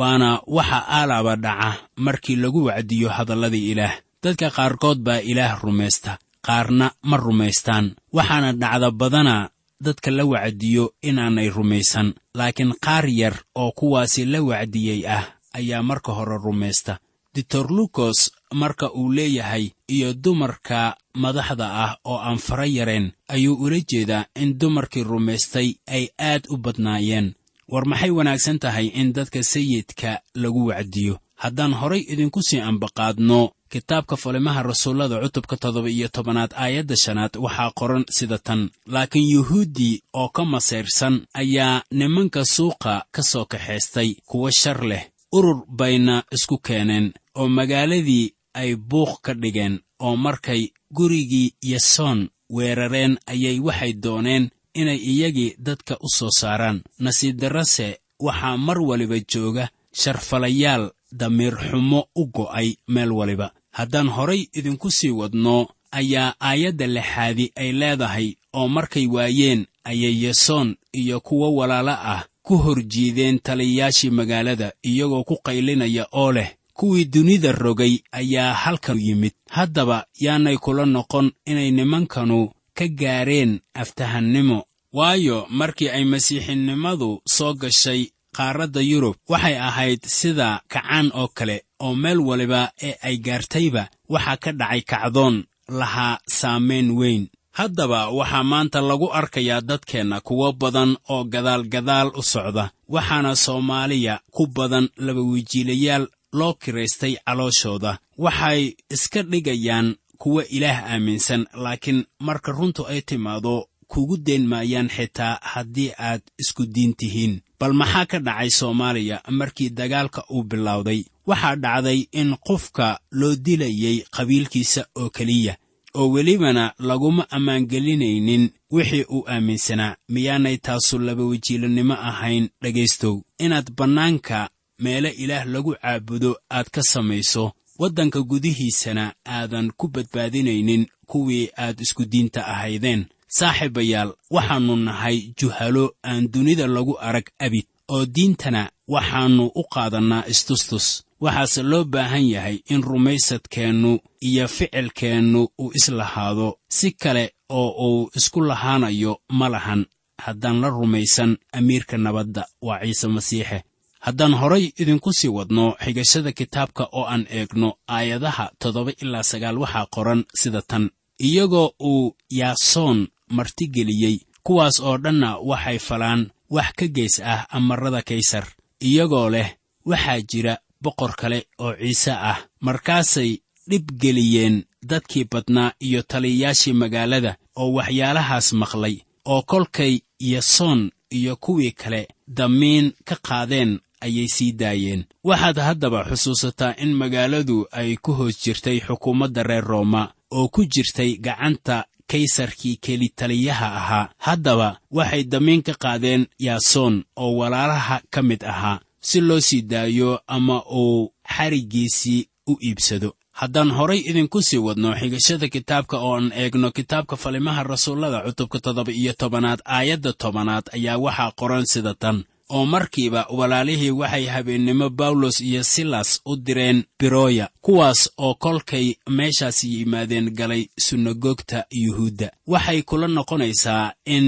waana 0.00 0.28
waxa 0.56 0.78
aalaaba 0.96 1.34
dhaca 1.44 1.70
markii 2.04 2.36
lagu 2.42 2.60
wacdiyo 2.68 3.08
hadalladii 3.16 3.70
ilaah. 3.72 3.94
Dadka 4.22 4.48
qaarkood 4.56 4.98
baa 5.06 5.20
ilaah 5.30 5.58
rumaysta 5.62 6.18
qaarna 6.46 6.86
ma 7.10 7.16
rumaystaan. 7.16 7.86
Waxaana 8.16 8.50
dhacda 8.60 8.88
badanaa 9.00 9.48
dadka 9.84 10.10
la 10.10 10.24
wacdiyo 10.32 10.84
inaanay 11.08 11.48
rumaysan 11.56 12.08
laakiin 12.38 12.72
qaar 12.84 13.04
yar 13.20 13.34
oo 13.54 13.70
kuwaasi 13.78 14.24
la 14.32 14.40
wacdiyey 14.50 15.00
ah 15.16 15.24
ayaa 15.58 15.82
marka 15.82 16.12
hore 16.12 16.36
rumaysta. 16.46 16.98
Ditor 17.34 17.66
lukos 17.76 18.18
marka 18.60 18.86
uu 18.92 19.12
leeyahay 19.16 19.64
iyo 19.88 20.14
dumarka 20.14 20.96
madaxda 21.22 21.66
ah 21.84 21.92
oo 22.04 22.18
aan 22.26 22.38
fara 22.38 22.66
yareen 22.66 23.12
ayuu 23.28 23.56
ula 23.64 23.80
jeedaa 23.90 24.24
in 24.42 24.58
dumarkii 24.60 25.02
rumaystay 25.02 25.68
ay 25.96 26.04
aad 26.18 26.42
u 26.52 26.56
badnaayeen 26.64 27.34
war 27.72 27.84
maxay 27.90 28.10
wanaagsan 28.18 28.58
tahay 28.64 28.86
in 29.00 29.08
dadka 29.16 29.40
sayidka 29.52 30.10
lagu 30.42 30.62
wacdiyo? 30.70 31.14
Haddaan 31.42 31.72
horay 31.80 32.02
idinku 32.12 32.40
sii 32.48 32.60
ambaqaadno 32.70 33.40
kitaabka 33.72 34.16
falimaha 34.22 34.62
rasuullada 34.62 35.16
cutubka 35.22 35.56
toddoba 35.62 35.90
iyo 35.90 36.08
tobanaad 36.08 36.52
aayadda 36.64 36.96
shanaad 37.04 37.34
waxaa 37.44 37.70
qoran 37.78 38.04
sida 38.16 38.38
tan 38.38 38.70
laakiin 38.94 39.28
yuhuuddii 39.34 39.94
oo 40.20 40.28
ka 40.28 40.42
masayrsan 40.44 41.14
ayaa 41.42 41.82
nimanka 41.90 42.44
suuqa 42.54 42.94
ka 43.14 43.22
soo 43.30 43.44
kaxaystay 43.52 44.10
kuwa 44.28 44.50
shar 44.60 44.80
leh. 44.90 45.04
Urur 45.32 45.58
bayna 45.78 46.22
isku 46.36 46.56
keeneen 46.66 47.06
oo 47.34 47.48
magaaladii 47.48 48.26
ay 48.54 48.76
buuq 48.76 49.12
ka 49.24 49.32
dhigeen 49.34 49.74
oo 50.06 50.16
markay 50.16 50.62
gurigii 50.96 51.54
yasoon 51.72 52.28
weerareen 52.56 53.18
ayay 53.32 53.58
waxay 53.66 53.92
dooneen 54.04 54.50
inay 54.74 54.96
iyagii 54.98 55.56
dadka 55.58 55.96
u 56.00 56.08
soo 56.08 56.30
saaraan. 56.30 56.82
Nasiib 56.98 57.36
darrase 57.40 57.98
waxaa 58.20 58.56
mar 58.56 58.78
waliba 58.80 59.18
jooga 59.32 59.68
sharfalayaal 59.92 60.90
damiir 61.12 61.54
xumo 61.70 62.04
u 62.16 62.26
go'ay 62.26 62.76
meel 62.88 63.12
waliba. 63.12 63.52
Haddaan 63.70 64.08
horay 64.08 64.46
idinku 64.52 64.90
sii 64.90 65.10
wadno 65.10 65.68
ayaa 65.90 66.34
aayadda 66.40 66.86
lixaadi 66.86 67.52
ay 67.56 67.72
leedahay 67.72 68.34
oo 68.52 68.68
markay 68.68 69.06
waayeen 69.06 69.66
ayay 69.84 70.22
yasoon 70.24 70.76
iyo 70.92 71.20
kuwo 71.20 71.54
walaalo 71.54 71.90
ah 71.92 72.24
ku 72.42 72.56
hor 72.58 72.82
jiideen 72.84 73.38
taliyayaashii 73.38 74.10
magaalada 74.10 74.72
iyagoo 74.82 75.24
ku 75.24 75.36
qaylinaya 75.44 76.06
oo 76.12 76.32
leh 76.32 76.50
kuwii 76.74 77.04
dunida 77.04 77.52
rogay 77.52 77.98
ayaa 78.12 78.54
halkan 78.54 79.00
yimid. 79.00 79.32
Haddaba 79.50 80.06
yaanay 80.20 80.56
kula 80.56 80.86
noqon 80.86 81.32
inay 81.46 81.70
nimankanu 81.70 82.50
ka 82.82 82.88
gaareen 83.00 83.52
aftahannimo 83.82 84.58
waayo 84.98 85.46
markii 85.50 85.88
ay 85.96 86.04
masiixinimadu 86.12 87.10
soo 87.36 87.54
gashay 87.62 88.00
qaaradda 88.36 88.80
yurub 88.90 89.16
waxay 89.32 89.56
ahayd 89.68 90.00
sida 90.18 90.48
kacaan 90.72 91.10
oo 91.20 91.28
kale 91.38 91.56
oo 91.84 91.94
meel 92.02 92.18
waliba 92.28 92.62
ee 92.82 92.94
ay 93.08 93.16
gaartayba 93.26 93.82
waxaa 94.14 94.36
ka 94.44 94.50
dhacay 94.60 94.80
kacdoon 94.90 95.36
lahaa 95.80 96.18
saamayn 96.38 96.90
weyn. 97.00 97.24
Haddaba 97.58 98.00
waxaa 98.18 98.42
maanta 98.50 98.80
lagu 98.80 99.06
arkayaa 99.20 99.60
dadkeenna 99.68 100.20
kuwo 100.26 100.52
badan 100.52 100.90
oo 101.12 101.24
gadaalgadaal 101.32 102.08
u 102.20 102.22
socda 102.22 102.64
waxaana 102.94 103.32
soomaaliya 103.44 104.14
ku 104.34 104.42
badan 104.56 104.86
labawijiilayaal 104.96 106.04
loo 106.38 106.54
kiraystay 106.62 107.14
calooshooda 107.26 107.98
waxay 108.24 108.62
iska 108.94 109.22
dhigayaan 109.30 109.88
kuwa 110.22 110.42
ilaah 110.56 110.78
aaminsan 110.92 111.46
laakiin 111.64 112.04
marka 112.26 112.52
runtu 112.52 112.86
ay 112.86 113.00
timaado 113.00 113.54
kugu 113.92 114.16
deen 114.26 114.44
maayaan 114.46 114.88
xitaa 114.96 115.38
haddii 115.52 115.90
aad 115.98 116.22
isku 116.38 116.66
diin 116.74 116.92
tihiin. 116.98 117.40
Bal 117.60 117.72
maxaa 117.80 118.06
ka 118.10 118.18
dhacay 118.26 118.50
soomaaliya 118.58 119.16
markii 119.30 119.70
dagaalka 119.78 120.20
uu 120.30 120.42
bilowday? 120.50 121.00
Waxaa 121.26 121.56
dhacday 121.56 122.00
in 122.20 122.36
qofka 122.46 123.00
loo 123.10 123.34
dilayey 123.44 123.96
qabiilkiisa 124.16 124.82
oo 125.00 125.10
keliya 125.10 125.54
oo 125.94 126.08
welibana 126.14 126.64
laguma 126.78 127.26
ammaangelinaynin 127.36 128.50
wixii 128.70 129.04
uu 129.14 129.24
aaminsanaa 129.28 129.96
miyaanay 130.08 130.56
taasu 130.56 130.98
labawajiilannimo 130.98 131.94
ahayn 131.94 132.48
dhegaystow. 132.62 133.20
Inaad 133.38 133.70
bannaanka 133.78 134.50
meele 134.78 135.10
ilaah 135.10 135.46
lagu 135.46 135.74
caabudo 135.82 136.36
aad 136.50 136.66
ka 136.74 136.82
samayso 136.82 137.52
waddanka 137.78 138.20
gudihiisana 138.22 139.14
aadan 139.26 139.70
ku 139.76 139.88
badbaadinaynin 139.88 140.86
kuwii 141.06 141.48
aad 141.58 141.80
isku 141.80 142.04
diinta 142.04 142.46
ahaydeen. 142.46 143.06
Saaxiibayaal 143.28 144.12
waxaannu 144.30 144.76
nahay 144.76 145.32
juhalo 145.40 145.94
aan 146.04 146.28
dunida 146.32 146.66
lagu 146.66 146.94
arag 147.00 147.26
abid 147.38 147.66
oo 147.88 148.06
diintana 148.06 148.70
waxaannu 148.88 149.44
u 149.54 149.62
qaadannaa 149.74 150.24
istustus. 150.32 150.86
Waxaase 151.20 151.62
loo 151.62 151.84
baahan 151.84 152.26
yahay 152.34 152.56
in 152.72 152.82
rumaysadkeennu 152.82 153.98
iyo 154.20 154.48
ficilkeennu 154.48 155.48
uu 155.58 155.70
islahaado 155.74 156.58
si 156.68 156.90
kale 156.90 157.24
oo 157.48 157.70
uu 157.88 158.10
isku 158.16 158.40
lahaanayo 158.40 159.20
ma 159.38 159.48
lahan. 159.48 159.86
Haddaan 160.18 160.60
la 160.60 160.68
rumaysan 160.70 161.36
amiirka 161.52 161.96
nabadda 161.98 162.46
waa 162.62 162.80
ciise 162.84 163.08
masiixe 163.08 163.62
haddaan 164.06 164.34
horay 164.40 164.64
idinku 164.82 165.10
sii 165.18 165.28
wadno 165.36 165.64
xigashada 165.84 166.32
kitaabka 166.38 166.84
oo 166.98 167.04
aan 167.12 167.24
eegno 167.38 167.68
aayadaha 167.96 168.44
toddoba 168.60 168.92
ilaa 169.02 169.22
sagaal 169.30 169.56
waxaa 169.62 169.86
qoran 169.94 170.20
sida 170.40 170.62
tan. 170.70 170.84
Iyagoo 171.28 171.68
uu 171.90 172.16
yaasoon 172.38 172.98
martigeliyey 173.36 174.16
kuwaas 174.46 174.76
oo 174.80 174.96
dhanna 175.04 175.28
waxay 175.50 175.78
falaan 175.88 176.20
wax 176.54 176.68
ka 176.78 176.86
gees 176.96 177.16
ah 177.32 177.40
amarada 177.56 178.00
kaysar. 178.08 178.46
Iyagoo 178.88 179.28
leh 179.34 179.48
waxaa 179.90 180.20
jira 180.30 180.54
boqor 180.82 181.12
kale 181.20 181.38
oo 181.64 181.74
ciise 181.80 182.12
ah. 182.30 182.38
Markaasay 182.66 183.30
dhibgeliyeen 183.70 184.56
dadkii 184.90 185.24
badnaa 185.32 185.72
iyo 185.86 186.02
taliyayaashii 186.02 186.72
magaalada 186.72 187.36
oo 187.60 187.72
waxyaalahaas 187.76 188.52
maqlay 188.52 188.96
oo 189.24 189.42
kolkay 189.42 189.94
yasoon 190.20 190.90
iyo 191.18 191.36
kuwii 191.36 191.72
kale 191.72 192.08
damiin 192.36 192.92
ka 193.08 193.16
qaadeen 193.28 193.70
ayay 194.06 194.28
sii 194.36 194.52
daayeen. 194.52 195.04
Waxaad 195.24 195.56
haddaba 195.66 196.00
xusuusataa 196.10 196.74
in 196.84 196.92
magaaladu 197.00 197.66
ay 197.72 197.96
ku 198.02 198.12
hoos 198.18 198.36
jirtay 198.44 198.78
xukuumadda 198.86 199.42
reer 199.42 199.64
rooma 199.64 200.02
oo 200.30 200.48
ku 200.48 200.64
jirtay 200.74 201.10
gacanta 201.26 201.84
kaysarkii 202.10 202.76
kelitaliyaha 202.84 203.66
ahaa. 203.80 204.08
Haddaba 204.26 204.68
waxay 204.90 205.24
damiin 205.24 205.62
ka 205.62 205.74
qaadeen 205.84 206.26
yaasoon 206.38 207.04
oo 207.16 207.32
walaalaha 207.40 208.00
ka 208.10 208.22
mid 208.22 208.42
ahaa. 208.44 208.80
Si 209.00 209.20
loo 209.20 209.40
sii 209.40 209.62
daayo 209.62 210.20
ama 210.26 210.62
uu 210.70 211.12
xariggiisii 211.36 212.26
u 212.46 212.56
iibsado. 212.62 213.14
Haddaan 213.32 213.70
horay 213.70 213.98
idinku 214.10 214.42
sii 214.42 214.58
wadno 214.58 214.94
xigashada 215.00 215.48
kitaabka 215.48 215.96
oo 215.98 216.14
aan 216.16 216.32
eegno 216.36 216.70
kitaabka 216.70 217.16
falimaha 217.16 217.62
rasuullada 217.62 218.20
cutubka 218.26 218.58
toddoba 218.60 218.92
iyo 218.92 219.12
tobanaad 219.12 219.60
aayadda 219.64 220.12
tobanaad 220.12 220.64
ayaa 220.76 220.98
waxaa 221.04 221.32
qoran 221.40 221.64
sida 221.72 221.94
tan 221.94 222.24
oo 222.56 222.64
markiiba 222.74 223.20
walaalihii 223.38 223.90
waxay 224.00 224.26
habeennimo 224.34 224.86
bawlos 224.90 225.40
iyo 225.40 225.62
silas 225.64 226.20
u 226.30 226.36
direen 226.36 226.84
biroya 226.98 227.48
kuwaas 227.64 228.00
oo 228.18 228.34
kolkay 228.34 228.86
meeshaas 229.16 229.64
yimaadeen 229.64 230.30
galay 230.38 230.62
sunagoogta 230.86 231.64
yuhuudda. 231.70 232.28
Waxay 232.46 232.82
kula 232.82 233.06
noqonaysaa 233.08 233.92
in 234.16 234.26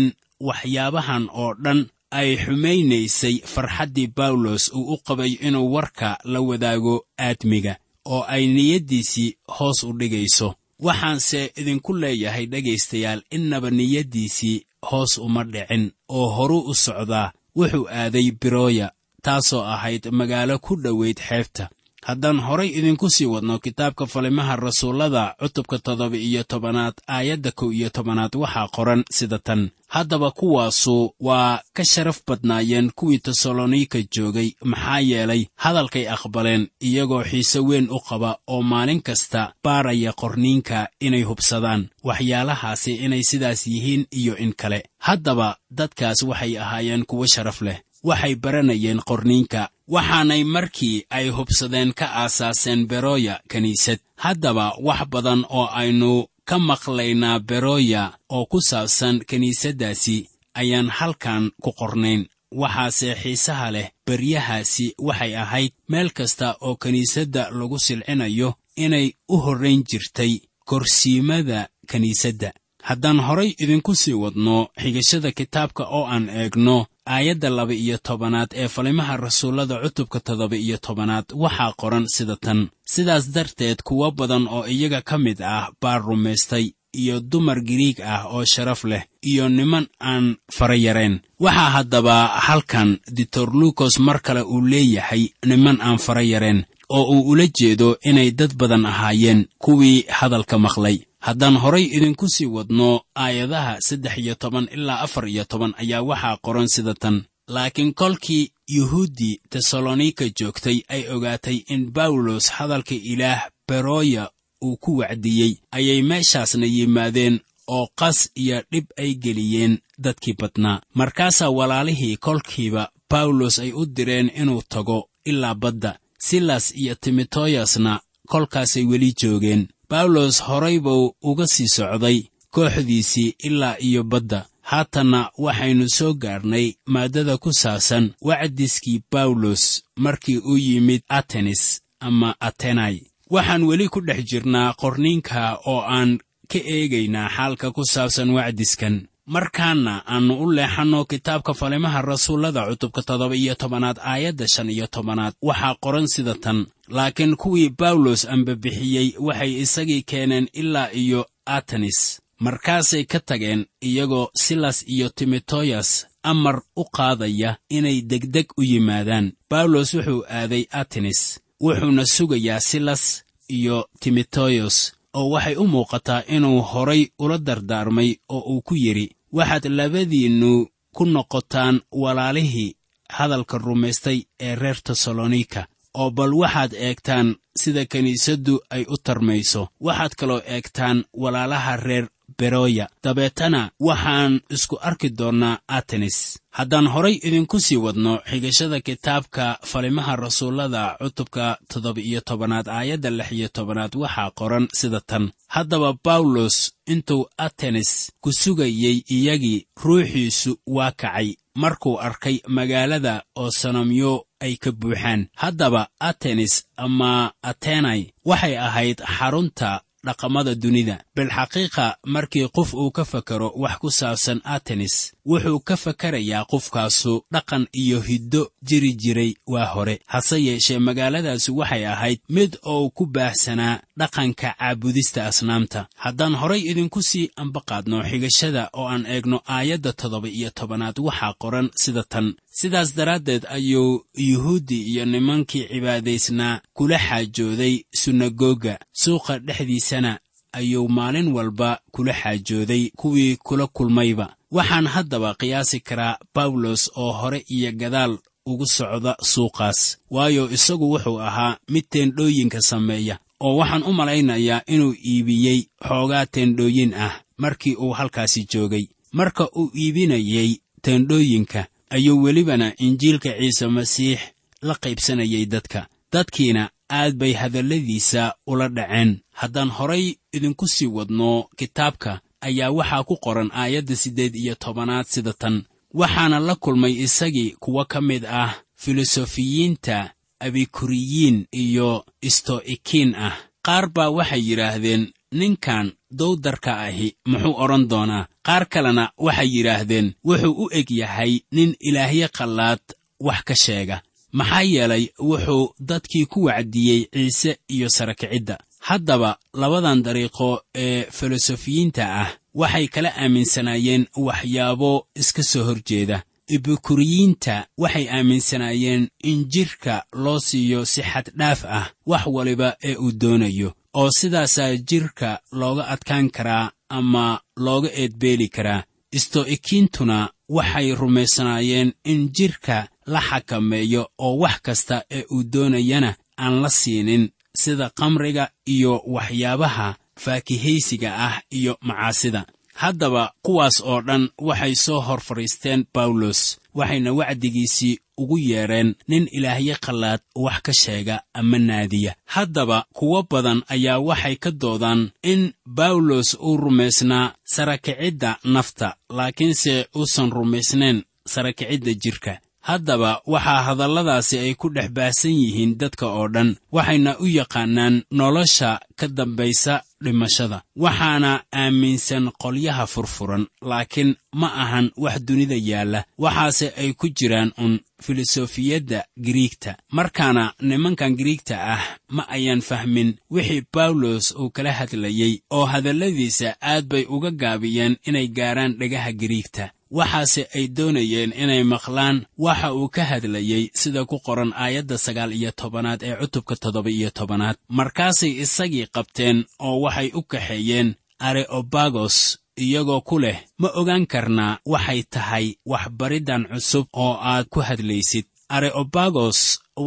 waxyaabahan 0.49 1.25
oo 1.43 1.55
dhan 1.65 1.81
ay 2.11 2.37
xumaynaysay 2.45 3.37
farxaddii 3.53 4.09
bawlos 4.17 4.71
uu 4.75 4.93
u 4.95 4.97
qabay 5.07 5.33
inuu 5.47 5.73
warka 5.75 6.19
la 6.25 6.41
wadaago 6.41 6.95
aadmiga 7.19 7.77
oo 8.05 8.23
ay 8.35 8.47
niyaddiisii 8.47 9.37
hoos 9.59 9.83
u 9.83 9.93
dhigayso. 9.99 10.55
Waxaanse 10.81 11.53
idinku 11.61 11.93
leeyahay 12.03 12.47
dhegaystayaal 12.47 13.23
innaba 13.31 13.71
niyaddiisii 13.71 14.57
hoos 14.91 15.19
uma 15.19 15.45
dhicin 15.45 15.91
oo 16.09 16.29
horu 16.37 16.59
u 16.61 16.75
socdaa 16.75 17.33
wuxuu 17.59 17.87
aaday 18.01 18.31
biroya 18.41 18.87
taasoo 19.25 19.63
ahayd 19.75 20.03
magaalo 20.21 20.59
ku 20.59 20.73
dhowayd 20.85 21.19
xeebta 21.29 21.65
haddaan 22.09 22.39
horay 22.47 22.69
idinku 22.79 23.11
sii 23.11 23.27
wadno 23.27 23.59
kitaabka 23.59 24.07
falimaha 24.07 24.57
rasuullada 24.57 25.35
cutubka 25.41 25.79
toddoba 25.79 26.17
iyo 26.17 26.43
tobanaad 26.45 26.95
aayadda 27.09 27.51
kow 27.53 27.73
iyo 27.73 27.89
tobanaad 27.91 28.35
waxaa 28.37 28.69
qoran 28.77 29.05
sida 29.11 29.39
tan. 29.39 29.71
Haddaba 29.89 30.31
kuwaasu 30.31 31.15
waa 31.21 31.61
ka 31.73 31.85
sharaf 31.85 32.19
badnaayeen 32.27 32.91
kuwii 32.97 33.19
tesalonika 33.19 33.99
joogay 34.15 34.51
maxaa 34.65 35.01
yeelay 35.01 35.43
hadalkay 35.57 36.09
aqbaleen 36.15 36.69
iyagoo 36.81 37.23
xiise 37.25 37.59
weyn 37.69 37.87
u 37.91 37.99
qaba 38.09 38.37
oo 38.47 38.63
maalin 38.63 39.01
kasta 39.03 39.53
baaraya 39.65 40.13
qorniinka 40.13 40.89
inay 41.01 41.23
hubsadaan 41.23 41.89
waxyaalahaasi 42.05 42.93
inay 43.05 43.23
sidaas 43.23 43.67
yihiin 43.67 44.07
iyo 44.13 44.37
in 44.37 44.53
kale. 44.57 44.83
Haddaba 44.99 45.57
dadkaas 45.71 46.23
waxay 46.23 46.59
ahaayeen 46.59 47.05
kuwo 47.07 47.27
sharaf 47.35 47.61
leh 47.63 47.79
waxay 48.05 48.35
baranayeen 48.35 49.01
qorniinka 49.09 49.69
waxaanay 49.89 50.45
markii 50.45 51.05
ay 51.11 51.29
hubsadeen 51.29 51.93
ka 51.95 52.07
aasaaseen 52.23 52.87
beroya 52.87 53.41
kiniisad 53.51 53.99
haddaba 54.17 54.73
wax 54.83 55.01
badan 55.13 55.45
oo 55.49 55.67
aynu 55.81 56.27
ka 56.45 56.59
maqlaynaa 56.59 57.39
beroya 57.41 58.13
oo 58.29 58.47
ku 58.47 58.61
saabsan 58.61 59.21
kiniisaddaasi 59.29 60.29
ayaan 60.55 60.89
halkan 60.89 61.51
ku 61.63 61.71
qornayn. 61.73 62.27
Waxaase 62.61 63.15
xiisaha 63.23 63.71
leh 63.73 63.91
beryahaasi 64.07 64.95
waxay 64.99 65.37
ahayd 65.37 65.73
meel 65.89 66.11
kasta 66.11 66.57
oo 66.61 66.77
kiniisadda 66.77 67.51
lagu 67.51 67.79
silcinayo 67.79 68.55
inay 68.77 69.13
u 69.29 69.37
horrayn 69.45 69.83
jirtay 69.91 70.33
korsiimada 70.65 71.69
kiniisadda 71.91 72.53
haddaan 72.83 73.21
horay 73.27 73.51
idinku 73.63 73.95
sii 73.95 74.13
wadno 74.23 74.69
xigashada 74.83 75.31
kitaabka 75.33 75.85
oo 75.85 76.05
aan 76.07 76.29
eegno 76.29 76.87
aayadda 77.07 77.51
laba 77.51 77.75
iyo 77.75 77.99
tobanaad 77.99 78.51
ee 78.55 78.69
falimaha 78.69 79.17
rasuullada 79.17 79.77
cutubka 79.83 80.21
toddoba 80.21 80.57
iyo 80.57 80.77
tobanaad 80.79 81.25
waxaa 81.35 81.73
qoran 81.77 82.07
sida 82.09 82.37
tan. 82.37 82.69
Sidaas 82.87 83.25
darteed 83.35 83.83
kuwo 83.85 84.11
badan 84.11 84.49
oo 84.49 84.67
iyaga 84.67 85.01
ka 85.03 85.19
mid 85.19 85.41
ah 85.43 85.69
baa 85.83 85.99
rumaystay 85.99 86.73
iyo 86.93 87.21
dumar 87.21 87.61
giriig 87.61 88.01
ah 88.01 88.25
oo 88.33 88.45
sharaf 88.45 88.85
leh 88.85 89.03
iyo 89.23 89.49
niman 89.49 89.87
aan 90.01 90.37
fara 90.57 90.77
yareen. 90.77 91.21
Waxaa 91.41 91.71
haddaba 91.77 92.27
halkan 92.47 92.99
ditor 93.17 93.51
lukos 93.53 93.99
mar 93.99 94.21
kale 94.23 94.43
uu 94.43 94.61
leeyahay 94.61 95.29
niman 95.47 95.79
aan 95.81 95.99
fara 95.99 96.23
yareen 96.23 96.65
oo 96.89 97.05
uu 97.13 97.29
ula 97.31 97.47
jeedo 97.59 97.97
inay 98.05 98.31
dad 98.31 98.53
badan 98.57 98.87
ahaayeen 98.87 99.47
kuwii 99.59 100.05
hadalka 100.09 100.59
maqlay 100.59 100.97
haddaan 101.27 101.57
horay 101.63 101.85
idinku 101.97 102.27
sii 102.35 102.47
wadno 102.57 103.01
aayadaha 103.25 103.81
saddex 103.81 104.19
iyo 104.19 104.35
toban 104.35 104.69
ilaa 104.77 105.01
afar 105.07 105.29
iyo 105.29 105.45
toban 105.45 105.73
ayaa 105.83 106.03
waxaa 106.03 106.37
qoran 106.45 106.69
sida 106.69 106.95
tan. 106.95 107.17
Laakiin 107.49 107.95
kolkii 107.95 108.51
yuhuuddii 108.77 109.41
tesalonika 109.51 110.25
joogtay 110.39 110.79
ay 110.89 111.03
ogaatay 111.15 111.57
in 111.75 111.83
bawlos 111.93 112.51
hadalka 112.57 112.95
ilaah 112.95 113.43
beroya 113.69 114.31
uu 114.65 114.77
ku 114.77 114.97
wacdiyey. 114.99 115.53
Ayay 115.71 116.03
meeshaasna 116.03 116.67
yimaadeen 116.67 117.41
oo 117.67 117.87
qas 118.01 118.31
iyo 118.35 118.63
dhib 118.73 118.87
ay 118.99 119.15
geliyeen 119.15 119.79
dadkii 120.05 120.35
badnaa. 120.41 120.81
Markaasaa 120.95 121.51
walaalihii 121.51 122.17
kolkiiba 122.17 122.89
bawlos 123.11 123.59
ay 123.59 123.73
u 123.73 123.87
direen 123.87 124.31
inuu 124.41 124.63
tago 124.69 125.09
ilaa 125.25 125.55
badda. 125.55 125.99
Silas 126.19 126.73
iyo 126.77 126.95
timoteyasna 126.95 128.01
kolkaasay 128.27 128.85
weli 128.85 129.13
joogeen 129.23 129.69
bawlos 129.91 130.43
horay 130.47 130.79
buu 130.81 131.15
uga 131.23 131.47
sii 131.47 131.69
socday 131.69 132.19
kooxdiisii 132.55 133.35
ilaa 133.39 133.77
iyo 133.79 134.03
badda. 134.05 134.47
Haatanna 134.71 135.31
waxaynu 135.39 135.89
soo 135.89 136.15
gaarnay 136.15 136.73
maaddada 136.87 137.37
ku 137.39 137.53
saabsan 137.53 138.05
wacdiskii 138.21 139.03
bawlos 139.13 139.83
markii 139.97 140.39
uu 140.39 140.57
yimid 140.57 141.03
atenis 141.09 141.81
ama 142.01 142.35
atenai 142.41 143.03
waxaan 143.31 143.63
weli 143.69 143.89
ku 143.89 144.01
dhex 144.01 144.25
jirnaa 144.31 144.73
qorniinka 144.81 145.59
oo 145.67 145.81
aan 145.97 146.19
ka 146.51 146.59
eegaynaa 146.77 147.29
xaalka 147.37 147.71
ku 147.77 147.83
saabsan 147.85 148.31
wacdiskan 148.37 149.07
markaana 149.27 150.03
aannu 150.07 150.35
u 150.45 150.53
leexanno 150.53 151.05
kitaabka 151.05 151.55
falimaha 151.55 152.03
rasuullada 152.03 152.67
cutubka 152.69 153.03
toddoba 153.03 153.37
iyo 153.37 153.55
tobanaad 153.55 153.99
aayadda 153.99 154.49
shan 154.49 154.71
iyo 154.71 154.87
tobanaad 154.87 155.35
waxaa 155.43 155.75
qoran 155.81 156.07
sida 156.07 156.35
tan. 156.35 156.67
Laakiin 156.89 157.37
kuwii 157.37 157.69
bawlos 157.79 158.25
ambabixiyey 158.25 159.15
waxay 159.19 159.53
isagii 159.63 160.03
keeneen 160.03 160.49
ilaa 160.53 160.89
iyo 160.93 161.27
atenis 161.47 162.21
markaasay 162.39 163.05
ka 163.05 163.21
tageen 163.21 163.67
iyagoo 163.81 164.29
silas 164.35 164.85
iyo 164.89 165.09
timoteos 165.09 166.07
amar 166.23 166.63
u 166.77 166.85
qaadaya 166.85 167.57
inay 167.69 168.03
degdeg 168.03 168.47
u 168.59 168.63
yimaadaan. 168.63 169.33
Bawlos 169.51 169.95
wuxuu 169.95 170.25
aaday 170.29 170.65
atenis 170.71 171.41
wuxuuna 171.61 172.07
sugayaa 172.07 172.61
silas 172.61 173.25
iyo 173.49 173.89
timoteos 174.01 174.93
oo 175.19 175.29
waxay 175.35 175.57
u 175.57 175.65
muuqataa 175.75 176.23
inuu 176.37 176.61
horay 176.71 177.03
ula 177.19 177.39
dardaarmay 177.47 178.11
oo 178.35 178.43
uu 178.53 178.63
ku 178.67 178.75
yidhi 178.85 179.07
waxaad 179.37 179.65
labadiinnu 179.79 180.53
ku 180.97 181.05
noqotaan 181.15 181.77
walaalihii 182.03 182.71
hadalka 183.17 183.59
rumaystay 183.59 184.19
ee 184.47 184.55
reer 184.63 184.79
tesalonika 184.87 185.63
oo 186.01 186.11
bal 186.11 186.33
waxaad 186.43 186.73
eegtaan 186.87 187.29
sida 187.63 187.83
kiniisaddu 187.93 188.55
ay 188.75 188.83
u 188.89 188.97
tarmayso. 189.07 189.63
Waxaad 189.87 190.13
kaloo 190.21 190.41
eegtaan 190.55 190.99
walaalaha 191.23 191.77
reer 191.77 192.07
beroya 192.39 192.89
dabeetana 193.05 193.71
waxaan 193.81 194.41
isku 194.51 194.77
arki 194.89 195.09
doonnaa 195.19 195.59
atenis 195.69 196.39
haddaan 196.51 196.87
horay 196.95 197.15
idinku 197.27 197.61
sii 197.61 197.77
wadno 197.77 198.13
xigashada 198.31 198.81
kitaabka 198.81 199.59
falimaha 199.71 200.17
rasuullada 200.17 200.97
cutubka 201.03 201.59
toddoba-iyo 201.71 202.21
tobanaad 202.21 202.69
aayadda 202.69 203.11
lix 203.11 203.33
iyo 203.33 203.49
tobanaad 203.49 203.93
waxaa 204.03 204.31
qoran 204.39 204.69
sida 204.73 205.01
tan. 205.01 205.31
Haddaba 205.49 205.95
bawlos 206.05 206.73
intuu 206.87 207.27
atenis 207.39 207.91
ku 208.21 208.33
sugayey 208.33 208.97
iyagii 209.17 209.67
ruuxiisu 209.85 210.57
waa 210.67 210.91
kacay. 210.91 211.35
Markuu 211.55 212.01
arkay 212.01 212.37
magaalada 212.49 213.23
oo 213.37 213.51
sanamyo 213.51 214.27
ay 214.41 214.57
ka 214.57 214.73
buuxaan. 214.73 215.29
Haddaba 215.37 215.89
atenis 216.01 216.65
ama 216.77 217.33
atenai 217.43 218.13
waxay 218.25 218.59
ahayd 218.59 218.99
xarunta 219.19 219.81
dhaqamada 220.07 220.55
dunida. 220.55 220.97
Bilxaqiiqa 221.17 221.87
markii 222.07 222.49
qof 222.57 222.75
uu 222.75 222.91
ka 222.91 223.05
fakaro 223.05 223.49
wax 223.63 223.79
ku 223.83 223.91
saabsan 223.91 224.41
atenis 224.45 225.13
wuxuu 225.27 225.61
ka 225.69 225.77
fakarayaa 225.77 226.45
qofkaasu 226.53 227.13
dhaqan 227.35 227.67
iyo 227.73 228.01
hiddo 228.01 228.43
jiri 228.69 228.93
jiray 229.03 229.35
waa 229.47 229.67
hore. 229.75 230.01
Hase 230.07 230.37
yeeshee 230.47 230.79
magaaladaasi 230.79 231.51
waxay 231.53 231.87
ahayd 231.87 232.19
mid 232.29 232.57
oo 232.63 232.91
ku 232.91 233.07
baahsanaa 233.07 233.81
dhaqanka 233.99 234.55
caabudista 234.59 235.27
asnaamta. 235.27 235.87
Haddaan 235.97 236.35
horay 236.41 236.61
idinku 236.71 237.03
sii 237.03 237.31
ambaqaadno 237.37 238.03
xigashada 238.11 238.63
oo 238.73 238.87
aan 238.89 239.07
eegno 239.07 239.39
aayadda 239.57 239.93
toddoba 239.93 240.29
iyo 240.29 240.51
tobanaad 240.59 240.97
waxaa 241.07 241.35
qoran 241.43 241.71
sida 241.83 242.03
tan 242.13 242.27
sidaas 242.59 242.95
daraaddeed 242.97 243.45
ayuu 243.57 244.05
yuhuuddi 244.15 244.79
iyo 244.91 245.05
nimankii 245.05 245.67
cibaadaysnaa 245.73 246.61
kula 246.73 246.99
xaajooday 246.99 247.75
sunagoga 248.01 248.79
suuqa 248.93 249.39
dhexdiisana 249.39 250.19
ayuu 250.53 250.89
maalin 250.89 251.29
walba 251.37 251.81
kula 251.91 252.13
xaajooday 252.23 252.91
kuwii 252.97 253.37
kula 253.37 253.67
kulmayba. 253.67 254.37
Waxaan 254.51 254.87
haddaba 254.87 255.35
qiyaasi 255.41 255.81
karaa 255.81 256.19
bawlos 256.35 256.91
oo 256.97 257.13
hore 257.13 257.45
iyo 257.49 257.73
gadaal 257.73 258.19
ugu 258.47 258.67
socda 258.67 259.17
suuqaas. 259.23 259.99
Waayo 260.11 260.51
isagu 260.51 260.91
wuxuu 260.93 261.21
ahaa 261.21 261.57
mid 261.69 261.85
teendhooyinka 261.91 262.61
sameeya 262.61 263.19
oo 263.41 263.57
waxaan 263.57 263.83
u 263.83 263.93
malaynayaa 263.93 264.63
inuu 264.67 264.95
iibiyey 265.07 265.61
xoogaa 265.89 266.27
teendhooyin 266.27 266.95
ah 266.95 267.21
markii 267.37 267.75
uu 267.75 267.91
halkaasi 267.93 268.47
joogay. 268.53 268.87
Marka 269.13 269.49
uu 269.57 269.71
iibinayey 269.77 270.51
teendhooyinka 270.83 271.67
ayuu 271.95 272.23
welibana 272.25 272.67
injiilka 272.87 273.31
ciise 273.39 273.67
masiix 273.77 274.19
la 274.63 274.75
qaybsanayay 274.83 275.47
dadka. 275.47 275.81
Dadkiina 276.13 276.71
aad 276.91 277.15
bay 277.21 277.33
hadalladiisa 277.33 278.35
ula 278.47 278.69
dhaceen. 278.69 279.11
Haddaan 279.41 279.71
horay 279.77 280.15
idinku 280.37 280.67
sii 280.75 280.87
wadno 280.97 281.31
kitaabka 281.59 282.21
ayaa 282.41 282.71
waxaa 282.79 283.03
ku 283.09 283.15
qoran 283.25 283.51
aayadda 283.61 283.97
siddeed 283.97 284.35
iyo 284.35 284.55
tobanaad 284.55 285.07
sida 285.07 285.33
tan. 285.33 285.57
Waxaana 285.95 286.39
la 286.41 286.55
kulmay 286.55 286.93
isagii 287.07 287.51
kuwo 287.63 287.85
ka 287.85 288.01
mid 288.01 288.25
ah 288.27 288.55
filosofiyiinta 288.83 290.11
abikuriyiin 290.41 291.47
iyo 291.53 292.05
isto'ikiin 292.23 293.15
ah. 293.15 293.37
Qaar 293.67 293.89
baa 293.95 294.11
waxay 294.11 294.43
yidhaahdeen 294.49 295.13
ninkan 295.39 295.87
dowdarka 296.19 296.73
ahi 296.87 297.09
muxuu 297.31 297.55
odhan 297.63 297.85
doonaa. 297.91 298.27
Qaar 298.47 298.65
kalena 298.73 299.05
waxay 299.27 299.49
yidhaahdeen 299.57 300.09
wuxuu 300.29 300.55
u 300.63 300.69
eg 300.79 300.89
yahay 301.01 301.33
nin 301.57 301.71
ilaahyo 301.89 302.29
qallaad 302.39 302.83
wax 303.27 303.41
ka 303.49 303.55
sheega. 303.65 303.97
Maxaa 304.39 304.63
yeelay 304.75 305.05
wuxuu 305.31 305.65
dadkii 305.89 306.27
ku 306.33 306.39
wacdiyey 306.49 307.01
ciise 307.15 307.51
iyo 307.75 307.89
sarakicidda 307.97 308.57
haddaba 308.89 309.31
labadan 309.61 310.03
dariiqo 310.07 310.49
ee 310.85 311.03
filosofiyiinta 311.19 312.03
ah 312.23 312.29
waxay 312.61 312.87
kala 312.95 313.11
aaminsanaayeen 313.23 314.03
waxyaabo 314.27 314.93
iska 315.21 315.43
soo 315.43 315.65
hor 315.69 315.81
jeeda 315.89 316.23
ibikuriyiinta 316.57 317.67
waxay 317.79 318.07
aaminsanaayeen 318.17 319.09
in 319.23 319.45
jidhka 319.55 320.05
loo 320.13 320.39
siiyo 320.41 320.85
si 320.85 321.03
xaddhaaf 321.03 321.65
ah 321.65 321.87
wax 322.07 322.27
waliba 322.27 322.77
ee 322.89 322.97
uu 322.97 323.13
doonayo 323.13 323.73
oo 323.95 324.09
sidaasaa 324.19 324.77
jidhka 324.91 325.29
looga 325.61 325.85
adkaan 325.95 326.31
karaa 326.37 326.71
ama 326.89 327.41
looga 327.57 327.89
eedbeeli 328.03 328.49
karaa 328.57 328.83
isto'ikiintuna 329.19 330.19
waxay 330.57 330.95
rumaysanaayeen 331.01 331.93
in 332.05 332.21
jidhka 332.37 332.77
la 333.07 333.21
xakameeyo 333.29 334.03
oo 334.19 334.35
wax 334.43 334.57
kasta 334.67 334.97
ee 335.11 335.25
uu 335.35 335.43
doonayana 335.53 336.11
aan 336.45 336.63
la 336.63 336.69
siinin 336.69 337.25
sida 337.63 337.91
kamriga 337.99 338.45
iyo 338.75 339.03
waxyaabaha 339.15 339.95
faakihaysiga 340.23 341.11
ah 341.27 341.37
iyo 341.59 341.77
macaasida. 341.89 342.43
Haddaba 342.75 343.33
kuwaas 343.43 343.77
oo 343.85 344.01
dhan 344.07 344.29
waxay 344.49 344.75
soo 344.75 345.01
hor 345.01 345.21
fadhiisteen 345.21 345.85
bawlos 345.95 346.41
waxayna 346.75 347.13
wacdigiisii 347.13 347.99
ugu 348.19 348.39
yeedheen 348.39 348.95
nin 349.09 349.29
ilaahyo 349.33 349.77
qallaad 349.87 350.21
wax 350.35 350.63
ka 350.63 350.73
sheega 350.73 351.23
ama 351.35 351.59
naadiya. 351.59 352.15
Haddaba 352.25 352.85
kuwo 352.93 353.23
badan 353.31 353.63
ayaa 353.69 353.99
waxay 353.99 354.37
ka 354.37 354.51
doodaan 354.51 355.11
in 355.23 355.53
bawlos 355.67 356.35
uu 356.41 356.57
rumaysnaa 356.57 357.33
sarakicidda 357.45 358.39
nafta 358.45 358.97
laakiinse 359.11 359.87
uusan 359.97 360.31
rumaysnayn 360.31 361.03
sarakicidda 361.27 361.93
jidhka 361.95 362.39
haddaba 362.61 363.21
waxaa 363.27 363.63
hadalladaasi 363.69 364.39
ay 364.39 364.55
ku 364.55 364.69
dhex 364.75 364.89
baahsan 364.97 365.33
yihiin 365.33 365.77
dadka 365.81 366.07
oo 366.07 366.29
dhan 366.35 366.57
waxayna 366.73 367.19
u 367.19 367.27
yaqaanaan 367.39 368.03
nolosha 368.11 368.81
ka 368.99 369.07
dambaysa 369.09 369.83
dhimashada. 370.05 370.59
Waxaana 370.85 371.33
aaminsan 371.53 372.25
qolyaha 372.43 372.85
furfuran 372.87 373.45
laakiin 373.71 374.11
ma 374.41 374.49
ahan 374.63 374.87
wax 375.05 375.17
dunida 375.27 375.57
yaalla. 375.71 376.01
Waxaase 376.25 376.67
ay 376.83 376.91
ku 377.01 377.07
jiraan 377.19 377.51
un 377.65 377.73
filosofiyadda 378.05 379.05
giriigta 379.25 379.77
markaana 379.93 380.45
nimankan 380.61 381.17
giriigta 381.19 381.57
ah 381.75 381.83
ma 382.17 382.23
ayaan 382.37 382.61
fahmin 382.61 383.11
wixii 383.31 383.63
bawlos 383.75 384.35
uu 384.41 384.51
kala 384.51 384.73
hadlayey 384.79 385.33
oo 385.51 385.65
hadalladiisa 385.73 386.57
aad 386.63 386.85
bay 386.93 387.05
uga 387.09 387.31
gaabiyeen 387.31 387.97
inay 388.09 388.29
gaaraan 388.29 388.77
dhegaha 388.79 389.13
giriigta 389.13 389.71
waxaase 389.99 390.43
ay 390.57 390.65
doonayeen 390.77 391.33
inay 391.43 391.63
maqlaan 391.73 392.17
waxa 392.45 392.69
uu 392.79 392.89
ka 392.95 393.03
hadlayey 393.11 393.65
sida 393.81 394.01
ku 394.11 394.17
qoran 394.27 394.53
aayadda 394.65 394.97
sagaal 395.07 395.33
iyo 395.39 395.51
tobanaad 395.61 396.01
ee 396.09 396.17
cutubka 396.21 396.55
toddoba 396.63 396.91
iyo 396.99 397.11
tobanaad. 397.19 397.57
Markaasay 397.79 398.33
isagii 398.45 398.87
qabteen 398.95 399.39
oo 399.67 399.77
waxay 399.85 400.09
u 400.19 400.23
kaxeeyeen 400.33 400.89
areobagos 401.29 402.17
iyagoo 402.65 403.01
ku 403.09 403.17
leh 403.25 403.39
ma 403.61 403.69
ogaan 403.81 404.05
karnaa 404.13 404.59
waxay 404.73 405.01
tahay 405.15 405.47
waxbariddan 405.73 406.43
cusub 406.53 406.87
oo 407.05 407.15
aad 407.31 407.47
ku 407.53 407.61
hadlaysid. 407.69 408.27
Areobagos 408.57 409.39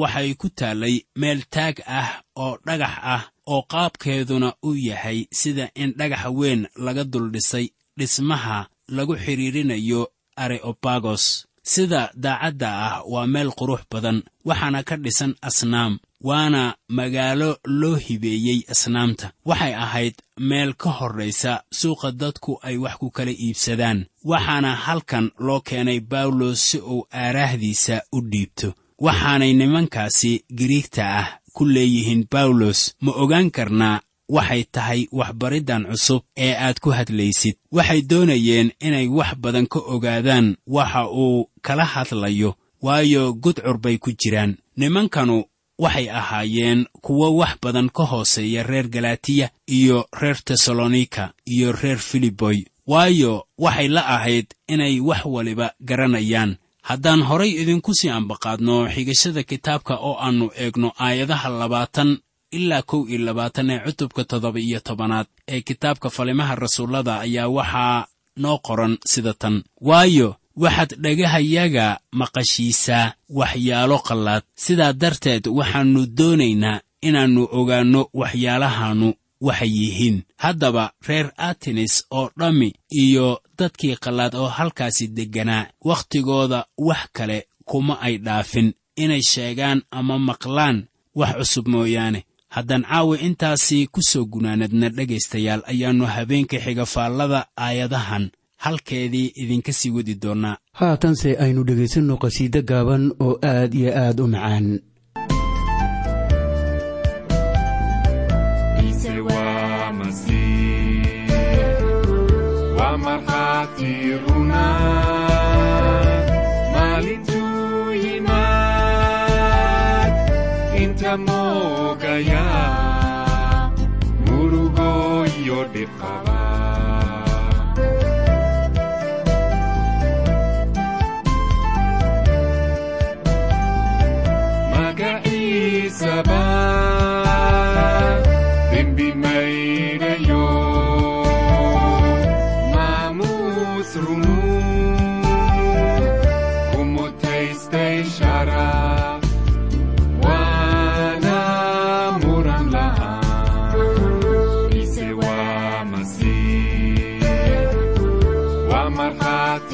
waxay 0.02 0.30
ku 0.42 0.48
taallay 0.60 0.96
meel 1.22 1.42
taag 1.56 1.76
ah 2.00 2.10
oo 2.44 2.54
dhagax 2.66 2.96
ah 3.16 3.24
oo 3.52 3.62
qaabkeeduna 3.72 4.50
u 4.68 4.70
yahay 4.90 5.20
sida 5.40 5.66
in 5.82 5.90
dhagax 6.00 6.24
weyn 6.40 6.62
laga 6.86 7.04
duldhisay 7.12 7.66
dhismaha 7.98 8.58
lagu 8.96 9.16
xidhiirinayo 9.24 10.02
areobagos 10.44 11.24
sida 11.64 12.12
daacadda 12.16 12.70
ah 12.88 13.02
waa 13.12 13.28
meel 13.34 13.50
qurux 13.60 13.82
badan 13.92 14.18
waxaana 14.48 14.84
ka 14.90 14.96
dhisan 15.04 15.34
asnaam 15.48 15.94
waana 16.28 16.76
magaalo 16.98 17.50
loo 17.80 17.96
hibeeyey 18.06 18.60
asnaamta. 18.74 19.32
Waxay 19.46 19.74
ahayd 19.76 20.16
meel 20.50 20.72
ka 20.82 20.90
horraysa 21.00 21.64
suuqa 21.80 22.12
dadku 22.22 22.52
ay 22.68 22.78
wax 22.84 22.96
ku 23.02 23.08
kala 23.12 23.32
iibsadaan 23.32 24.00
waxaana 24.32 24.72
halkan 24.86 25.26
loo 25.46 25.60
keenay 25.68 26.00
bawlos 26.12 26.60
si 26.70 26.78
uu 26.80 27.08
aaraahdiisa 27.12 27.96
u 28.16 28.22
dhiibto. 28.32 28.70
Waxaanay 29.06 29.54
nimankaasi 29.54 30.32
giriigta 30.58 31.04
ah 31.20 31.28
ku 31.56 31.66
leeyihiin 31.66 32.24
bawlos 32.32 32.80
ma 33.04 33.12
ogaan 33.24 33.50
karnaa 33.52 34.02
waxay 34.30 34.64
tahay 34.72 35.08
waxbariddan 35.12 35.86
cusub 35.92 36.22
ee 36.38 36.54
aad 36.56 36.80
ku 36.80 36.90
hadlaysid. 36.92 37.56
Waxay 37.72 38.02
doonayeen 38.02 38.72
inay 38.80 39.08
wax 39.08 39.36
badan 39.44 39.68
ka 39.68 39.80
ogaadaan 39.80 40.56
waxa 40.68 41.10
uu 41.12 41.50
kala 41.62 41.86
hadlayo 41.86 42.56
waayo 42.82 43.34
gudcur 43.34 43.78
bay 43.78 43.98
ku 43.98 44.12
jiraan. 44.12 44.58
Nimankanu 44.78 45.44
waxay 45.80 46.10
ahaayeen 46.10 46.86
kuwo 47.02 47.36
wax 47.40 47.54
badan 47.62 47.90
ka 47.90 48.04
hooseeya 48.04 48.64
reer 48.64 48.88
galatiya 48.90 49.50
iyo 49.68 50.08
reer 50.22 50.38
tesalonika 50.44 51.34
iyo 51.46 51.72
reer 51.72 51.98
filiboy 51.98 52.58
waayo 52.88 53.46
waxay 53.58 53.88
la 53.88 54.02
ahayd 54.08 54.46
inay 54.68 55.00
wax 55.00 55.26
waliba 55.26 55.74
garanayaan. 55.82 56.58
Haddaan 56.82 57.22
horay 57.24 57.52
idinku 57.62 57.94
sii 57.94 58.10
ambaqaadno 58.10 58.88
xigashada 58.90 59.44
kitaabka 59.44 59.96
oo 60.00 60.16
aannu 60.20 60.50
eegno 60.56 60.92
aayadaha 61.00 61.50
labaatan 61.50 62.18
ilaa 62.52 62.82
kow 62.82 63.10
iyo 63.10 63.20
labaatan 63.26 63.70
ee 63.70 63.80
cutubka 63.86 64.24
toddoba 64.24 64.60
iyo 64.60 64.80
tobanaad 64.80 65.28
ee 65.48 65.62
kitaabka 65.62 66.10
falimaha 66.10 66.56
rasuullada 66.56 67.20
ayaa 67.20 67.48
waxaa 67.48 68.08
noo 68.38 68.58
qoran 68.58 68.98
sida 69.06 69.34
tan. 69.34 69.64
Waayo 69.82 70.36
waxaad 70.56 70.92
dhagahayaga 71.04 72.00
maqashiisaa 72.12 73.14
waxyaalo 73.30 73.98
qallaad. 74.08 74.44
Sidaa 74.56 74.94
darteed 74.94 75.48
waxaannu 75.48 76.02
doonaynaa 76.18 76.82
inaannu 77.08 77.44
ogaanno 77.60 78.02
waxyaalahaannu 78.14 79.10
waxay 79.42 79.70
yihiin. 79.80 80.18
Haddaba 80.44 80.92
reer 81.08 81.32
atenes 81.38 81.94
oo 82.12 82.30
dhammi 82.40 82.74
iyo 83.04 83.42
dadkii 83.60 83.96
qallaad 84.04 84.34
oo 84.36 84.48
halkaasi 84.58 85.08
degganaa 85.08 85.66
wakhtigooda 85.86 86.66
wax 86.78 87.04
kale 87.14 87.48
kuma 87.66 88.00
ay 88.02 88.18
dhaafin. 88.18 88.74
Inay 88.96 89.22
sheegaan 89.22 89.82
ama 89.92 90.20
maqlaan 90.20 90.78
wax 91.16 91.34
cusub 91.38 91.68
mooyaane 91.68 92.24
haddaan 92.58 92.84
caawi 92.90 93.16
intaasi 93.28 93.80
ku 93.94 94.02
soo 94.10 94.26
gunaanadna 94.34 94.88
dhegaystayaal 94.98 95.62
ayaannu 95.72 96.06
habeenka 96.16 96.58
xiga 96.66 96.86
faallada 96.94 97.40
aayadahan 97.66 98.26
halkeedii 98.66 99.28
idinka 99.44 99.72
sii 99.80 99.92
wadi 99.98 100.16
doonnaa. 100.24 100.58
Haatanse 100.80 101.30
aynu 101.46 101.62
dhegaysanno 101.68 102.16
qhasiido 102.24 102.62
gaaban 102.70 103.04
oo 103.26 103.34
aad 103.54 103.74
iyo 103.80 103.92
aad 104.04 104.20
u 104.24 104.28
macaan 104.34 104.68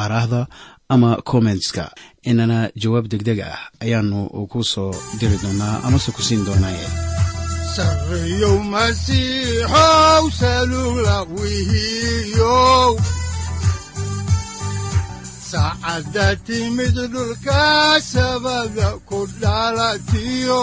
aaraahda 0.00 0.40
ama 0.94 1.10
kommentska 1.30 1.84
inana 2.30 2.58
jawaab 2.82 3.06
degdeg 3.12 3.38
ah 3.50 3.58
ayaanu 3.84 4.18
ku 4.52 4.60
soo 4.72 4.92
diri 5.20 5.36
doonaa 5.42 5.74
amase 5.86 6.10
ku 6.16 6.22
siin 6.26 6.42
doonaaye 6.46 6.86
saacadda 15.50 16.26
timid 16.46 16.96
dhulka 17.14 17.62
sabada 18.12 18.88
ku 19.08 19.18
dhalatiyo 19.42 20.62